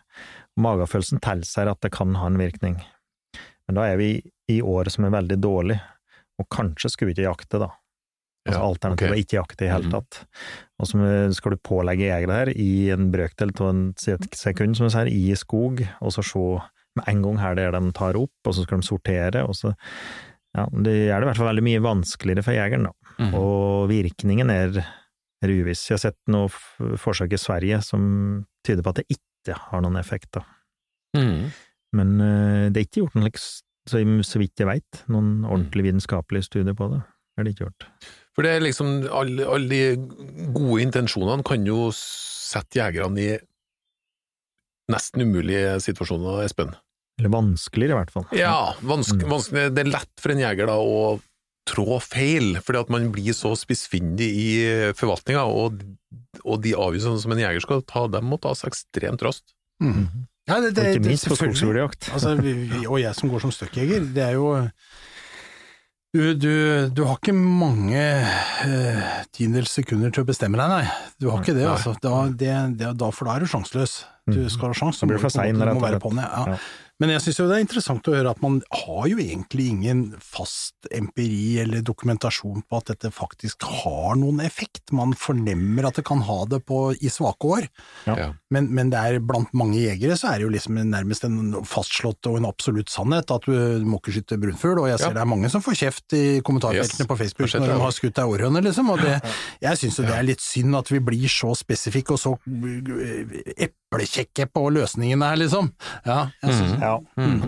Magefølelsen 0.60 1.20
tilsier 1.24 1.70
at 1.72 1.80
det 1.80 1.92
kan 1.94 2.12
ha 2.20 2.26
en 2.28 2.36
virkning. 2.40 2.76
Men 3.68 3.78
da 3.80 3.86
er 3.88 3.96
vi 4.00 4.10
i 4.52 4.60
året 4.64 4.92
som 4.92 5.06
er 5.08 5.14
veldig 5.16 5.38
dårlig, 5.40 5.78
og 6.38 6.46
kanskje 6.52 6.90
skulle 6.92 7.10
vi 7.12 7.16
ikke 7.18 7.28
jakte, 7.30 7.60
da. 7.64 7.70
Altså 8.48 8.60
Ja, 8.60 8.68
alternativet 8.68 9.10
ok. 9.10 9.16
er 9.16 9.22
ikke 9.24 9.36
jakte 9.40 9.64
i 9.66 9.68
hele 9.72 9.88
Mhm. 9.88 9.92
tatt. 9.96 10.20
Og 10.80 10.86
så 10.88 11.32
skal 11.36 11.52
du 11.52 11.56
pålegge 11.64 12.06
jegere 12.08 12.36
her 12.38 12.52
i 12.54 12.90
en 12.94 13.10
brøkdel 13.12 13.50
av 13.60 13.68
en 13.68 13.82
sekund, 13.98 14.76
som 14.76 14.86
du 14.88 14.92
sier, 14.92 15.08
i 15.08 15.34
skog, 15.36 15.82
og 16.00 16.12
så 16.12 16.22
se 16.24 16.44
med 16.98 17.10
en 17.10 17.22
gang 17.24 17.38
her 17.42 17.56
det 17.58 17.68
er 17.68 17.76
de 17.76 17.92
tar 17.96 18.18
opp, 18.20 18.34
og 18.46 18.56
så 18.56 18.64
skal 18.64 18.82
de 18.82 18.88
sortere, 18.88 19.44
og 19.46 19.56
så 19.58 19.74
Ja, 20.56 20.64
det 20.72 20.94
er 21.12 21.20
det 21.20 21.26
i 21.26 21.28
hvert 21.28 21.38
fall 21.38 21.50
veldig 21.50 21.62
mye 21.66 21.82
vanskeligere 21.84 22.42
for 22.42 22.56
jegeren, 22.56 22.88
da. 22.88 23.14
Mm. 23.20 23.34
Og 23.36 23.88
virkningen 23.90 24.50
er, 24.50 24.78
er 25.44 25.52
uviss. 25.52 25.84
Jeg 25.90 25.98
har 25.98 26.04
sett 26.06 26.18
noen 26.32 26.96
forsøk 26.98 27.34
i 27.36 27.40
Sverige 27.40 27.82
som 27.84 28.06
tyder 28.66 28.82
på 28.82 28.94
at 28.94 29.02
det 29.02 29.18
ikke 29.18 29.58
har 29.68 29.84
noen 29.84 30.00
effekt, 30.00 30.30
da. 30.38 30.42
Mm. 31.18 31.50
Men 31.98 32.14
eh, 32.24 32.64
det 32.72 32.80
er 32.80 32.88
ikke 32.88 33.02
gjort 33.04 33.18
noen, 33.18 33.36
så 33.38 34.02
så 34.24 34.40
vidt 34.40 34.60
jeg 34.60 34.68
veit, 34.68 35.02
noen 35.12 35.44
ordentlig 35.48 35.90
vitenskapelige 35.90 36.48
studier 36.48 36.76
på 36.76 36.90
det. 36.92 37.02
Det 37.04 37.42
er 37.42 37.46
det 37.46 37.54
ikke 37.54 37.68
gjort. 37.68 37.86
For 38.34 38.46
det 38.46 38.50
er 38.54 38.64
liksom 38.64 38.90
alle, 39.14 39.46
alle 39.46 39.68
de 39.70 40.50
gode 40.54 40.82
intensjonene 40.84 41.46
kan 41.46 41.64
jo 41.66 41.88
sette 41.94 42.80
jegerne 42.80 43.22
i 43.22 43.30
nesten 44.92 45.24
umulige 45.26 45.78
situasjoner, 45.84 46.44
Espen. 46.44 46.74
Eller 47.18 47.32
vanskeligere, 47.34 47.96
i 47.96 47.98
hvert 48.02 48.12
fall. 48.14 48.26
Ja, 48.38 48.74
vanske, 48.80 49.18
Mm. 49.24 49.30
vanskelig, 49.32 49.74
det 49.74 49.84
er 49.86 49.90
lett 49.90 50.20
for 50.22 50.30
en 50.32 50.38
jeger 50.44 50.66
da 50.70 50.76
å 50.78 51.20
trå 51.68 51.98
feil, 52.00 52.54
fordi 52.64 52.80
at 52.80 52.88
man 52.94 53.10
blir 53.12 53.34
så 53.36 53.50
spissfindig 53.58 54.28
i 54.30 54.48
forvaltninga, 54.96 55.42
og, 55.44 55.82
og 56.44 56.62
de 56.64 56.72
avgjørelsene 56.78 57.20
som 57.20 57.32
en 57.34 57.42
jeger 57.42 57.60
skal 57.60 57.82
ta, 57.82 58.06
dem 58.08 58.24
må 58.30 58.38
tas 58.40 58.62
ekstremt 58.64 59.20
raskt. 59.26 59.52
Mm. 59.82 59.92
Mhm. 59.92 60.26
Ja, 60.48 60.60
det, 60.64 60.70
Og 60.70 60.74
det, 60.78 60.84
ikke 60.96 61.02
det, 61.02 61.10
minst 61.12 61.26
på 61.28 61.36
skogsfugljakt. 61.36 62.06
Altså, 62.16 62.30
og 62.88 62.96
jeg 63.02 63.14
som 63.18 63.28
går 63.28 63.40
som 63.44 63.50
støkkjeger, 63.52 64.06
det 64.14 64.22
er 64.30 64.32
jo 64.38 64.70
du, 66.16 66.22
du, 66.40 66.88
du 66.88 67.02
har 67.04 67.18
ikke 67.20 67.34
mange 67.36 68.00
eh, 68.00 69.10
tiendels 69.36 69.74
sekunder 69.76 70.08
til 70.14 70.24
å 70.24 70.28
bestemme 70.30 70.56
deg, 70.56 70.70
nei. 70.72 71.10
Du 71.20 71.28
har 71.28 71.42
ikke 71.42 71.52
det, 71.58 71.66
altså. 71.68 71.92
Da, 72.00 72.14
det, 72.32 72.54
det, 72.80 72.94
da, 72.96 73.10
for 73.12 73.28
da 73.28 73.36
er 73.36 73.44
du 73.44 73.50
sjanseløs. 73.52 73.98
Du 74.28 74.38
Mhm. 74.40 74.48
skal 74.52 74.72
ha 74.72 74.76
sjans, 74.76 74.98
så 75.00 75.06
må 75.08 75.16
du 75.16 75.22
må 75.24 75.80
være 75.84 76.00
på 76.00 76.08
på'n, 76.10 76.18
ja. 76.24 76.56
Men 76.98 77.12
jeg 77.14 77.22
syns 77.22 77.36
jo 77.38 77.44
det 77.46 77.56
er 77.60 77.62
interessant 77.62 78.08
å 78.10 78.14
høre 78.16 78.30
at 78.34 78.40
man 78.42 78.56
har 78.74 79.04
jo 79.06 79.20
egentlig 79.22 79.68
ingen 79.70 80.00
fast 80.18 80.88
empiri 80.90 81.60
eller 81.62 81.84
dokumentasjon 81.86 82.64
på 82.66 82.80
at 82.80 82.90
dette 82.90 83.12
faktisk 83.14 83.62
har 83.84 84.16
noen 84.18 84.40
effekt. 84.42 84.90
Man 84.90 85.12
fornemmer 85.14 85.86
at 85.86 86.00
det 86.00 86.04
kan 86.08 86.24
ha 86.26 86.40
det 86.50 86.58
på, 86.66 86.80
i 86.98 87.10
svake 87.12 87.46
år, 87.58 87.68
Ja. 88.08 88.32
Men, 88.50 88.70
men 88.72 88.88
det 88.90 88.98
er 88.98 89.18
blant 89.20 89.50
mange 89.52 89.76
jegere 89.76 90.16
så 90.16 90.30
er 90.32 90.38
det 90.40 90.46
jo 90.46 90.52
liksom 90.54 90.78
nærmest 90.88 91.26
en 91.28 91.52
fastslått 91.68 92.24
og 92.30 92.38
en 92.40 92.46
absolutt 92.48 92.88
sannhet 92.90 93.30
at 93.30 93.44
du, 93.46 93.52
du 93.82 93.84
må 93.86 93.98
ikke 94.00 94.14
skyte 94.16 94.38
brunfugl, 94.40 94.80
og 94.82 94.88
jeg 94.88 94.98
ser 95.02 95.12
Ja. 95.12 95.18
det 95.18 95.22
er 95.26 95.30
mange 95.36 95.50
som 95.52 95.62
får 95.62 95.76
kjeft 95.84 96.16
i 96.18 96.24
kommentarfeltene 96.40 97.04
Yes. 97.04 97.10
på 97.12 97.18
Facebook 97.20 97.52
når 97.54 97.68
de 97.74 97.78
har 97.84 97.94
skutt 97.94 98.18
ei 98.18 98.26
århøne, 98.26 98.62
liksom, 98.64 98.90
og 98.90 99.02
det, 99.04 99.18
jeg 99.62 99.78
syns 99.84 100.00
jo 100.00 100.06
det 100.08 100.16
er 100.18 100.26
litt 100.26 100.42
synd 100.42 100.74
at 100.80 100.90
vi 100.90 100.98
blir 101.04 101.28
så 101.30 101.52
spesifikke 101.54 102.16
og 102.16 102.22
så 102.24 102.34
eplekjekke 103.88 104.44
på 104.52 104.62
løsningene 104.74 105.24
her, 105.30 105.38
liksom. 105.40 105.70
Ja, 106.04 106.28
jeg 106.42 106.52
synes, 106.52 106.74
Ja, 106.82 106.98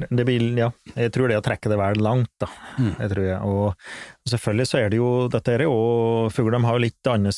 det 0.09 0.25
blir, 0.25 0.44
ja, 0.56 0.70
jeg 0.97 1.12
tror 1.12 1.28
det 1.28 1.37
å 1.37 1.44
trekke 1.44 1.68
det 1.68 1.76
vel 1.76 2.00
langt, 2.00 2.30
da. 2.40 2.49
Mm. 2.78 2.94
Jeg 2.99 3.11
tror 3.12 3.26
jeg. 3.26 3.40
Og 3.44 4.30
selvfølgelig 4.30 4.66
så 4.70 4.78
er 4.80 4.88
det 4.90 4.97
jo, 5.00 5.11
dette 5.28 5.52
er 5.52 5.64
jo, 5.66 5.75
fugler 6.32 6.61
har 6.64 6.78
jo 6.78 6.85
litt 6.87 7.11
annet, 7.12 7.37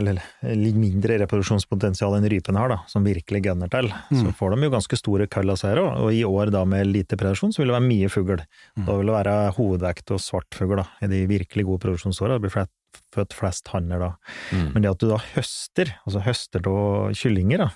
eller 0.00 0.18
litt 0.58 0.74
mindre 0.82 1.20
reproduksjonspotensial 1.22 2.16
enn 2.18 2.26
rypen 2.32 2.58
har, 2.58 2.68
da, 2.74 2.80
som 2.90 3.06
virkelig 3.06 3.44
gønner 3.46 3.70
til. 3.70 3.88
Så 4.10 4.26
Mm. 4.26 4.34
får 4.34 4.56
de 4.56 4.62
jo 4.66 4.70
ganske 4.74 4.96
store 4.98 5.26
køll 5.30 5.50
av 5.50 5.56
seg 5.56 5.74
her, 5.76 5.80
og 6.02 6.10
i 6.12 6.24
år 6.26 6.50
da 6.50 6.64
med 6.64 6.86
lite 6.90 7.16
predasjon, 7.16 7.52
så 7.54 7.62
vil 7.62 7.68
det 7.70 7.78
være 7.78 7.88
mye 7.88 8.08
fugl. 8.10 8.42
Mm. 8.76 8.84
Da 8.86 8.96
vil 8.98 9.06
det 9.06 9.14
være 9.14 9.54
hovedvekt 9.54 10.10
og 10.10 10.18
svartfugl, 10.20 10.76
da, 10.76 10.86
i 11.02 11.06
de 11.06 11.26
virkelig 11.26 11.64
gode 11.64 11.80
produksjonsåra. 11.86 12.34
Det 12.34 12.42
blir 12.42 12.50
flett 12.58 12.70
født 13.14 13.32
flest 13.38 13.68
hanner 13.70 13.98
da. 14.02 14.08
Mm. 14.50 14.72
Men 14.74 14.82
det 14.82 14.90
at 14.90 14.98
du 14.98 15.06
da 15.08 15.16
høster, 15.36 15.94
altså 16.04 16.20
høster 16.26 16.60
av 16.66 17.12
kyllinger, 17.14 17.58
da, 17.58 17.70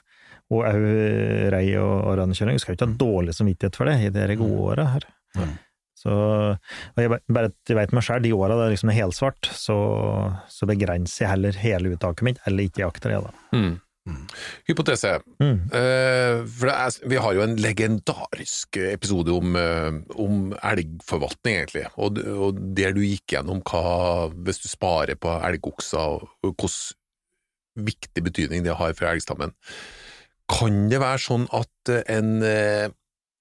og 0.52 0.64
òg 0.68 0.88
rei 1.54 1.66
og 1.80 1.94
og 2.04 2.18
randkjøring, 2.20 2.58
skal 2.60 2.74
jo 2.74 2.78
ikke 2.78 2.90
ha 2.90 2.98
dårlig 3.00 3.36
samvittighet 3.36 3.78
for 3.78 3.90
det 3.90 4.00
i 4.04 4.10
de 4.12 4.40
gode 4.40 4.74
åra 4.74 4.90
her. 4.96 5.06
Mm. 5.38 5.54
Så, 6.04 6.12
og 6.12 7.00
jeg, 7.00 7.16
bare, 7.32 7.52
jeg 7.68 7.78
vet 7.78 7.94
meg 7.96 8.04
sjøl, 8.04 8.20
de 8.24 8.34
åra 8.36 8.58
det 8.58 8.66
er 8.66 8.74
liksom 8.74 8.90
er 8.92 8.98
helsvart, 8.98 9.48
så, 9.56 9.78
så 10.52 10.68
begrenser 10.68 11.24
jeg 11.24 11.32
heller 11.32 11.58
hele 11.62 11.94
uttaket 11.94 12.26
mitt, 12.28 12.42
eller 12.44 12.66
ikke 12.66 12.84
jakter 12.84 13.14
jeg, 13.14 13.24
da. 13.24 13.56
Mm. 13.56 13.74
Hypotese. 14.68 15.14
Mm. 15.40 15.62
Uh, 15.72 16.42
for 16.44 16.68
det 16.68 16.74
er, 16.74 16.96
vi 17.08 17.20
har 17.24 17.36
jo 17.38 17.44
en 17.46 17.56
legendarisk 17.56 18.76
episode 18.90 19.32
om, 19.32 19.56
uh, 19.56 19.96
om 20.20 20.52
elgforvaltning, 20.60 21.62
egentlig, 21.62 21.86
og, 21.96 22.20
og 22.20 22.60
der 22.76 22.92
du 22.92 23.00
gikk 23.00 23.38
gjennom 23.38 23.64
hva 23.64 24.28
Hvis 24.44 24.60
du 24.60 24.68
sparer 24.68 25.16
på 25.16 25.32
elgokser, 25.48 26.20
og 26.20 26.52
hvordan 26.52 27.00
viktig 27.74 28.22
betydning 28.22 28.62
det 28.66 28.76
har 28.78 28.92
for 28.94 29.08
elgstammen. 29.08 29.50
Kan 30.50 30.88
det 30.92 31.00
være 31.00 31.22
sånn 31.24 31.46
at 31.56 31.92
eh, 31.92 32.04
en 32.12 32.44
eh, 32.44 32.92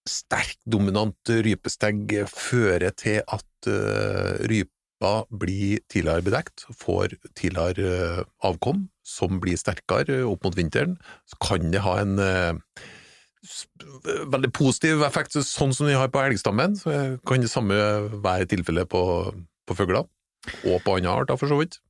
sterk 0.07 0.55
dominant 0.67 1.31
rypestegg 1.45 2.15
fører 2.31 2.95
til 3.00 3.22
at 3.24 3.69
eh, 3.72 4.39
rypa 4.51 5.13
blir 5.36 5.83
tidligere 5.91 6.24
bedekt, 6.24 6.65
får 6.79 7.17
tidligere 7.36 8.24
avkom, 8.48 8.86
som 9.03 9.41
blir 9.43 9.60
sterkere 9.60 10.22
opp 10.27 10.48
mot 10.48 10.55
vinteren, 10.55 10.95
så 11.27 11.39
kan 11.43 11.74
det 11.74 11.83
ha 11.83 11.98
en 12.00 12.15
veldig 14.31 14.51
positiv 14.55 15.03
effekt, 15.03 15.36
sånn 15.43 15.75
som 15.75 15.89
de 15.89 15.98
har 16.00 16.07
på 16.07 16.22
elgstammen. 16.24 16.77
Så 16.79 16.93
kan 17.27 17.43
det 17.43 17.51
samme 17.51 17.75
være 18.24 18.48
tilfellet 18.53 18.88
på, 18.88 19.03
på 19.67 19.75
fugler, 19.75 20.07
og 20.63 20.79
på 20.86 20.95
andre 20.95 21.17
arter, 21.19 21.41
for 21.41 21.51
så 21.51 21.60
vidt. 21.60 21.81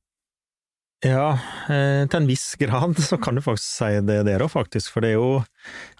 Ja, 1.04 1.34
eh, 1.68 2.06
til 2.08 2.16
en 2.16 2.28
viss 2.28 2.54
grad 2.56 2.96
så 3.04 3.18
kan 3.20 3.36
du 3.36 3.42
faktisk 3.44 3.66
si 3.76 3.90
det 4.08 4.22
der 4.24 4.44
òg, 4.44 4.48
faktisk. 4.54 4.88
For 4.94 5.04
det 5.04 5.12
er, 5.12 5.18
jo, 5.18 5.42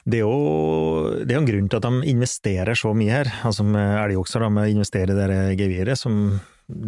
det, 0.08 0.23
er 0.23 0.25
jo, 0.25 1.20
det 1.20 1.34
er 1.34 1.42
en 1.42 1.49
grunn 1.50 1.68
til 1.68 1.80
at 1.80 1.87
de 1.87 2.11
investerer 2.14 2.78
så 2.78 2.94
mye 2.96 3.12
her. 3.12 3.32
Altså 3.44 3.66
med 3.68 3.99
elgokser, 4.06 4.46
da, 4.46 4.50
med 4.54 4.70
å 4.70 4.75
investere 4.78 5.12
i 5.12 5.18
det 5.18 5.38
geviret, 5.61 6.00
som, 6.00 6.38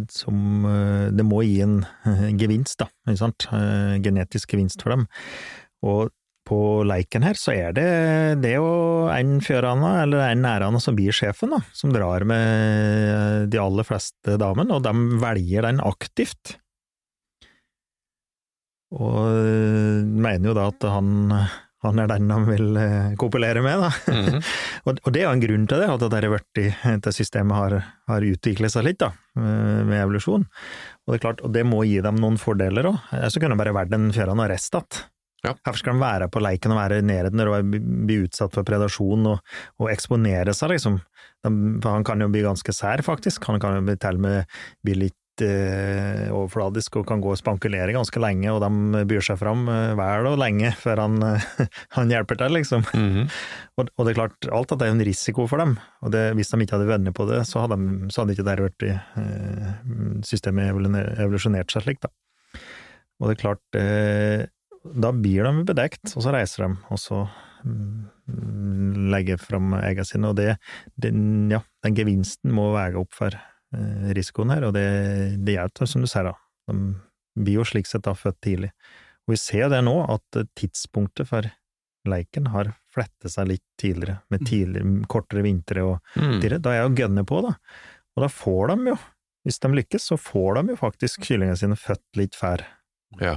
som 0.09 0.65
eh, 0.65 1.07
Det 1.13 1.27
må 1.29 1.45
gi 1.45 1.61
en 1.67 1.79
eh, 2.09 2.29
gevinst, 2.41 2.81
da. 2.81 2.89
Ikke 3.05 3.21
sant? 3.21 3.49
Genetisk 4.01 4.55
gevinst 4.55 4.81
for 4.81 4.97
dem. 4.97 5.05
Og 5.85 6.09
på 6.47 6.59
leiken 6.87 7.25
her 7.27 7.37
så 7.37 7.51
er 7.53 7.73
det, 7.75 7.87
det 8.41 8.53
er 8.55 8.61
jo 8.61 9.07
en 9.11 9.41
fjørane, 9.43 9.97
eller 10.05 10.29
en 10.31 10.45
nærane, 10.47 10.79
som 10.81 10.95
blir 10.97 11.13
sjefen, 11.13 11.51
da, 11.53 11.59
som 11.75 11.91
drar 11.93 12.23
med 12.25 13.51
de 13.51 13.59
aller 13.61 13.85
fleste 13.85 14.39
damene, 14.39 14.79
og 14.79 14.87
de 14.87 15.19
velger 15.21 15.67
den 15.67 15.83
aktivt. 15.83 16.55
Og 18.95 19.23
øh, 19.27 20.03
mener 20.05 20.51
jo 20.51 20.53
da 20.55 20.67
at 20.71 20.85
han, 20.87 21.09
han 21.83 21.99
er 21.99 22.07
den 22.13 22.29
han 22.31 22.45
vil 22.47 22.77
øh, 22.79 23.15
kopulere 23.19 23.63
med, 23.65 23.83
da. 23.83 23.89
Mm 24.13 24.39
og, 24.87 25.01
og 25.03 25.11
det 25.11 25.25
er 25.25 25.33
en 25.33 25.41
grunn 25.43 25.65
til 25.67 25.81
det, 25.83 25.89
at 25.91 26.05
det, 26.13 26.29
vært 26.31 26.61
i, 26.61 26.69
det 27.03 27.11
systemet 27.15 27.57
har, 27.57 27.75
har 28.07 28.23
utviklet 28.23 28.71
seg 28.71 28.87
litt, 28.87 29.01
da, 29.03 29.11
øh, 29.35 29.83
med 29.89 29.99
evolusjon. 29.99 30.47
Og 30.47 31.11
det 31.11 31.19
er 31.19 31.25
klart, 31.25 31.43
og 31.43 31.51
det 31.55 31.65
må 31.67 31.83
gi 31.83 31.99
dem 32.05 32.21
noen 32.23 32.39
fordeler 32.39 32.87
òg. 32.93 33.03
Så 33.27 33.43
kunne 33.43 33.57
det 33.57 33.63
bare 33.65 33.75
vært 33.75 33.95
en 33.97 34.09
fjærene 34.15 34.47
og 34.47 34.51
rest 34.53 34.75
att. 34.75 35.03
Ja. 35.45 35.53
Hvorfor 35.53 35.77
skal 35.79 35.93
de 35.93 36.01
være 36.01 36.27
på 36.33 36.41
leiken 36.41 36.73
og 36.73 36.79
være 36.79 37.03
nede 37.05 37.29
når 37.35 37.51
og 37.53 37.75
blir 38.07 38.25
utsatt 38.25 38.55
for 38.55 38.65
predasjon 38.67 39.27
og, 39.29 39.53
og 39.77 39.91
eksponere 39.93 40.55
seg, 40.57 40.73
liksom? 40.73 40.97
De, 41.45 41.51
han 41.85 42.05
kan 42.07 42.23
jo 42.23 42.29
bli 42.33 42.41
ganske 42.45 42.73
sær, 42.73 43.03
faktisk. 43.05 43.45
Han 43.51 43.61
kan 43.61 43.77
jo 43.77 43.85
bli- 43.85 43.99
til 44.01 44.17
og 44.17 44.23
med 44.25 44.57
bli 44.83 44.95
litt 45.05 45.13
eh, 45.13 45.26
overfladisk 45.45 46.99
og 46.99 47.05
kan 47.09 47.21
gå 47.23 47.31
og 47.33 47.39
spankulere 47.39 47.93
ganske 47.95 48.21
lenge, 48.21 48.49
og 48.53 48.61
de 48.63 49.03
byr 49.09 49.23
seg 49.25 49.39
fram 49.41 49.67
eh, 49.71 49.93
vel 49.97 50.29
og 50.31 50.39
lenge 50.41 50.71
før 50.79 51.03
han, 51.05 51.17
eh, 51.23 51.47
han 51.97 52.13
hjelper 52.13 52.39
til, 52.41 52.57
liksom. 52.57 52.85
Mhm. 52.93 53.29
Og, 53.77 53.91
og 53.93 54.07
det 54.07 54.13
er 54.13 54.17
klart, 54.17 54.49
alt 54.49 54.71
dette 54.73 54.87
er 54.87 54.95
en 54.95 55.05
risiko 55.05 55.45
for 55.49 55.61
dem, 55.61 55.75
og 56.01 56.13
det, 56.15 56.23
hvis 56.37 56.49
de 56.49 56.61
ikke 56.63 56.77
hadde 56.77 56.89
vunnet 56.89 57.17
på 57.17 57.27
det, 57.29 57.43
så 57.45 57.61
hadde, 57.63 57.77
de, 57.77 58.11
så 58.13 58.23
hadde 58.23 58.33
ikke 58.33 58.47
det 58.47 58.59
vært 58.65 58.85
eh, 58.89 59.71
systemet 60.25 60.71
evolusjonert 60.73 61.73
seg 61.73 61.85
slik, 61.85 62.01
da. 62.01 62.13
Og 63.17 63.29
det 63.29 63.35
er 63.35 63.41
klart, 63.41 63.77
eh, 63.77 64.45
da 64.97 65.11
blir 65.13 65.45
de 65.45 65.67
bedekt, 65.67 66.15
og 66.15 66.25
så 66.25 66.33
reiser 66.33 66.65
de, 66.65 66.71
og 66.93 67.01
så 67.01 67.23
mm, 67.65 69.07
legger 69.13 69.41
fram 69.41 69.75
eggene 69.81 70.07
sine, 70.07 70.31
og 70.31 70.39
det, 70.39 70.57
den, 71.01 71.51
ja, 71.53 71.61
den 71.85 71.97
gevinsten 71.97 72.53
må 72.55 72.71
veie 72.75 72.97
opp 72.99 73.13
for 73.17 73.33
eh, 73.33 73.56
risikoen 74.15 74.49
her, 74.53 74.63
og 74.69 74.73
det, 74.77 74.85
det 75.45 75.57
hjelper, 75.57 75.85
som 75.89 76.01
du 76.01 76.07
sier 76.07 76.23
da. 76.29 76.33
De 76.71 77.43
blir 77.43 77.59
jo 77.59 77.65
slik 77.67 77.85
sett 77.89 78.05
da 78.07 78.13
født 78.17 78.39
tidlig. 78.41 78.71
Og 79.27 79.33
vi 79.35 79.39
ser 79.41 79.69
det 79.69 79.81
nå, 79.83 79.95
at 80.09 80.39
eh, 80.39 80.47
tidspunktet 80.57 81.27
for 81.29 81.49
leiken 82.07 82.47
har 82.53 82.69
flettet 82.95 83.33
seg 83.33 83.49
litt 83.51 83.63
tidligere, 83.81 84.21
med 84.31 84.45
tidligere, 84.47 84.93
kortere 85.11 85.43
vintre 85.43 85.83
og 85.83 85.97
Mm. 86.15 86.39
tidligere. 86.39 86.61
Da 86.63 86.69
er 86.71 86.79
jeg 86.81 86.87
jo 86.89 86.95
gønne 87.03 87.25
på, 87.27 87.41
da. 87.43 87.51
Og 88.15 88.23
da 88.23 88.29
får 88.31 88.71
de 88.71 88.91
jo, 88.93 88.95
hvis 89.45 89.59
de 89.59 89.67
lykkes, 89.75 90.05
så 90.11 90.17
får 90.17 90.55
de 90.61 90.71
jo 90.73 90.77
faktisk 90.79 91.21
kyllingene 91.27 91.57
sine 91.59 91.75
født 91.77 92.05
litt 92.17 92.35
før. 92.39 92.63
Ja. 93.21 93.35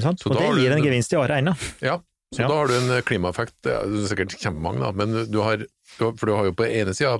Sant? 0.00 0.24
Og 0.26 0.32
det 0.38 0.48
gir 0.56 0.72
en 0.72 0.82
gevinst 0.82 1.12
i 1.12 1.18
året 1.20 1.42
ennå. 1.42 1.52
Ja, 1.84 1.98
så 2.34 2.40
Ja. 2.42 2.48
da 2.48 2.54
har 2.56 2.66
du 2.68 2.74
en 2.78 2.90
eh, 2.96 3.02
klimaeffekt, 3.04 3.54
det 3.62 3.72
er 3.76 4.08
sikkert 4.08 4.32
kjempemange 4.40 4.80
da, 4.80 4.90
men 4.96 5.12
du 5.30 5.38
har, 5.44 5.58
du 5.58 6.04
har, 6.06 6.16
for 6.16 6.26
du 6.26 6.32
har 6.34 6.44
jo 6.48 6.52
på 6.56 6.64
ene 6.64 6.94
sida 6.96 7.12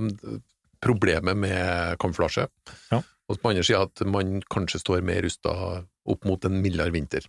problemet 0.82 1.36
med 1.38 1.96
kamuflasje, 2.02 2.48
Ja. 2.90 3.02
og 3.28 3.38
på 3.40 3.50
andre 3.52 3.62
sida 3.64 3.82
at 3.86 4.02
man 4.06 4.40
kanskje 4.50 4.80
står 4.82 5.02
mer 5.06 5.22
rusta 5.22 5.52
opp 6.06 6.24
mot 6.26 6.44
en 6.44 6.60
mildere 6.62 6.90
vinter. 6.94 7.28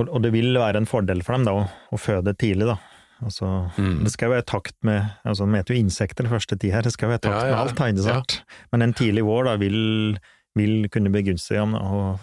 Og, 0.00 0.08
og 0.08 0.22
det 0.24 0.30
vil 0.32 0.54
være 0.56 0.80
en 0.80 0.86
fordel 0.88 1.20
for 1.22 1.36
dem 1.36 1.44
da, 1.44 1.52
å, 1.52 1.66
å 1.92 1.98
føde 2.00 2.32
tidlig, 2.40 2.66
da. 2.70 2.78
Altså, 3.20 3.44
Mm. 3.76 3.98
Det 4.06 4.10
skal 4.14 4.30
jo 4.30 4.32
være 4.32 4.46
takt 4.48 4.76
med 4.82 5.02
altså, 5.28 5.44
De 5.44 5.58
heter 5.58 5.74
jo 5.74 5.80
insekter 5.84 6.24
første 6.30 6.56
tid 6.56 6.72
her, 6.72 6.80
det 6.86 6.92
skal 6.94 7.04
jo 7.06 7.10
være 7.12 7.20
takt 7.26 7.34
Ja, 7.36 7.50
med 7.50 7.58
alt, 7.60 7.78
har 7.78 7.90
jeg 7.90 7.98
ja. 8.06 8.22
Men 8.72 8.82
en 8.86 8.94
tidlig 8.96 9.24
vår 9.28 9.44
da, 9.44 9.56
vil, 9.60 10.16
vil 10.56 10.88
kunne 10.88 11.12
begunstige 11.12 11.60
ham 11.60 11.74
å 11.76 12.18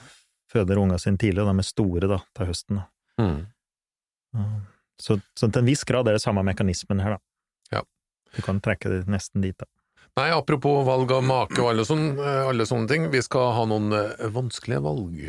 føde 0.50 0.74
ungene 0.74 0.98
sine 0.98 1.22
tidlig, 1.22 1.44
og 1.46 1.52
de 1.54 1.62
er 1.62 1.68
store 1.70 2.10
da, 2.10 2.18
til 2.34 2.50
høsten. 2.50 2.82
Da. 2.82 2.88
Mm. 3.22 3.46
Så, 4.98 5.20
så 5.38 5.52
til 5.52 5.62
en 5.62 5.70
viss 5.70 5.84
grad 5.86 6.08
er 6.10 6.18
det 6.18 6.24
samme 6.24 6.42
mekanismen 6.48 7.04
her, 7.06 7.18
da. 7.20 7.78
Ja. 7.78 7.84
Du 8.34 8.42
kan 8.42 8.58
trekke 8.66 8.90
det 8.90 9.04
nesten 9.12 9.46
dit, 9.46 9.54
da. 9.62 9.70
Nei, 10.18 10.30
apropos 10.34 10.82
valg 10.88 11.12
av 11.14 11.22
make 11.28 11.60
og 11.62 11.70
alle 11.72 11.84
sånne, 11.86 12.32
alle 12.50 12.66
sånne 12.66 12.90
ting, 12.90 13.04
vi 13.14 13.20
skal 13.22 13.52
ha 13.54 13.66
noen 13.70 13.92
eh, 13.94 14.24
vanskelige 14.34 14.82
valg. 14.82 15.20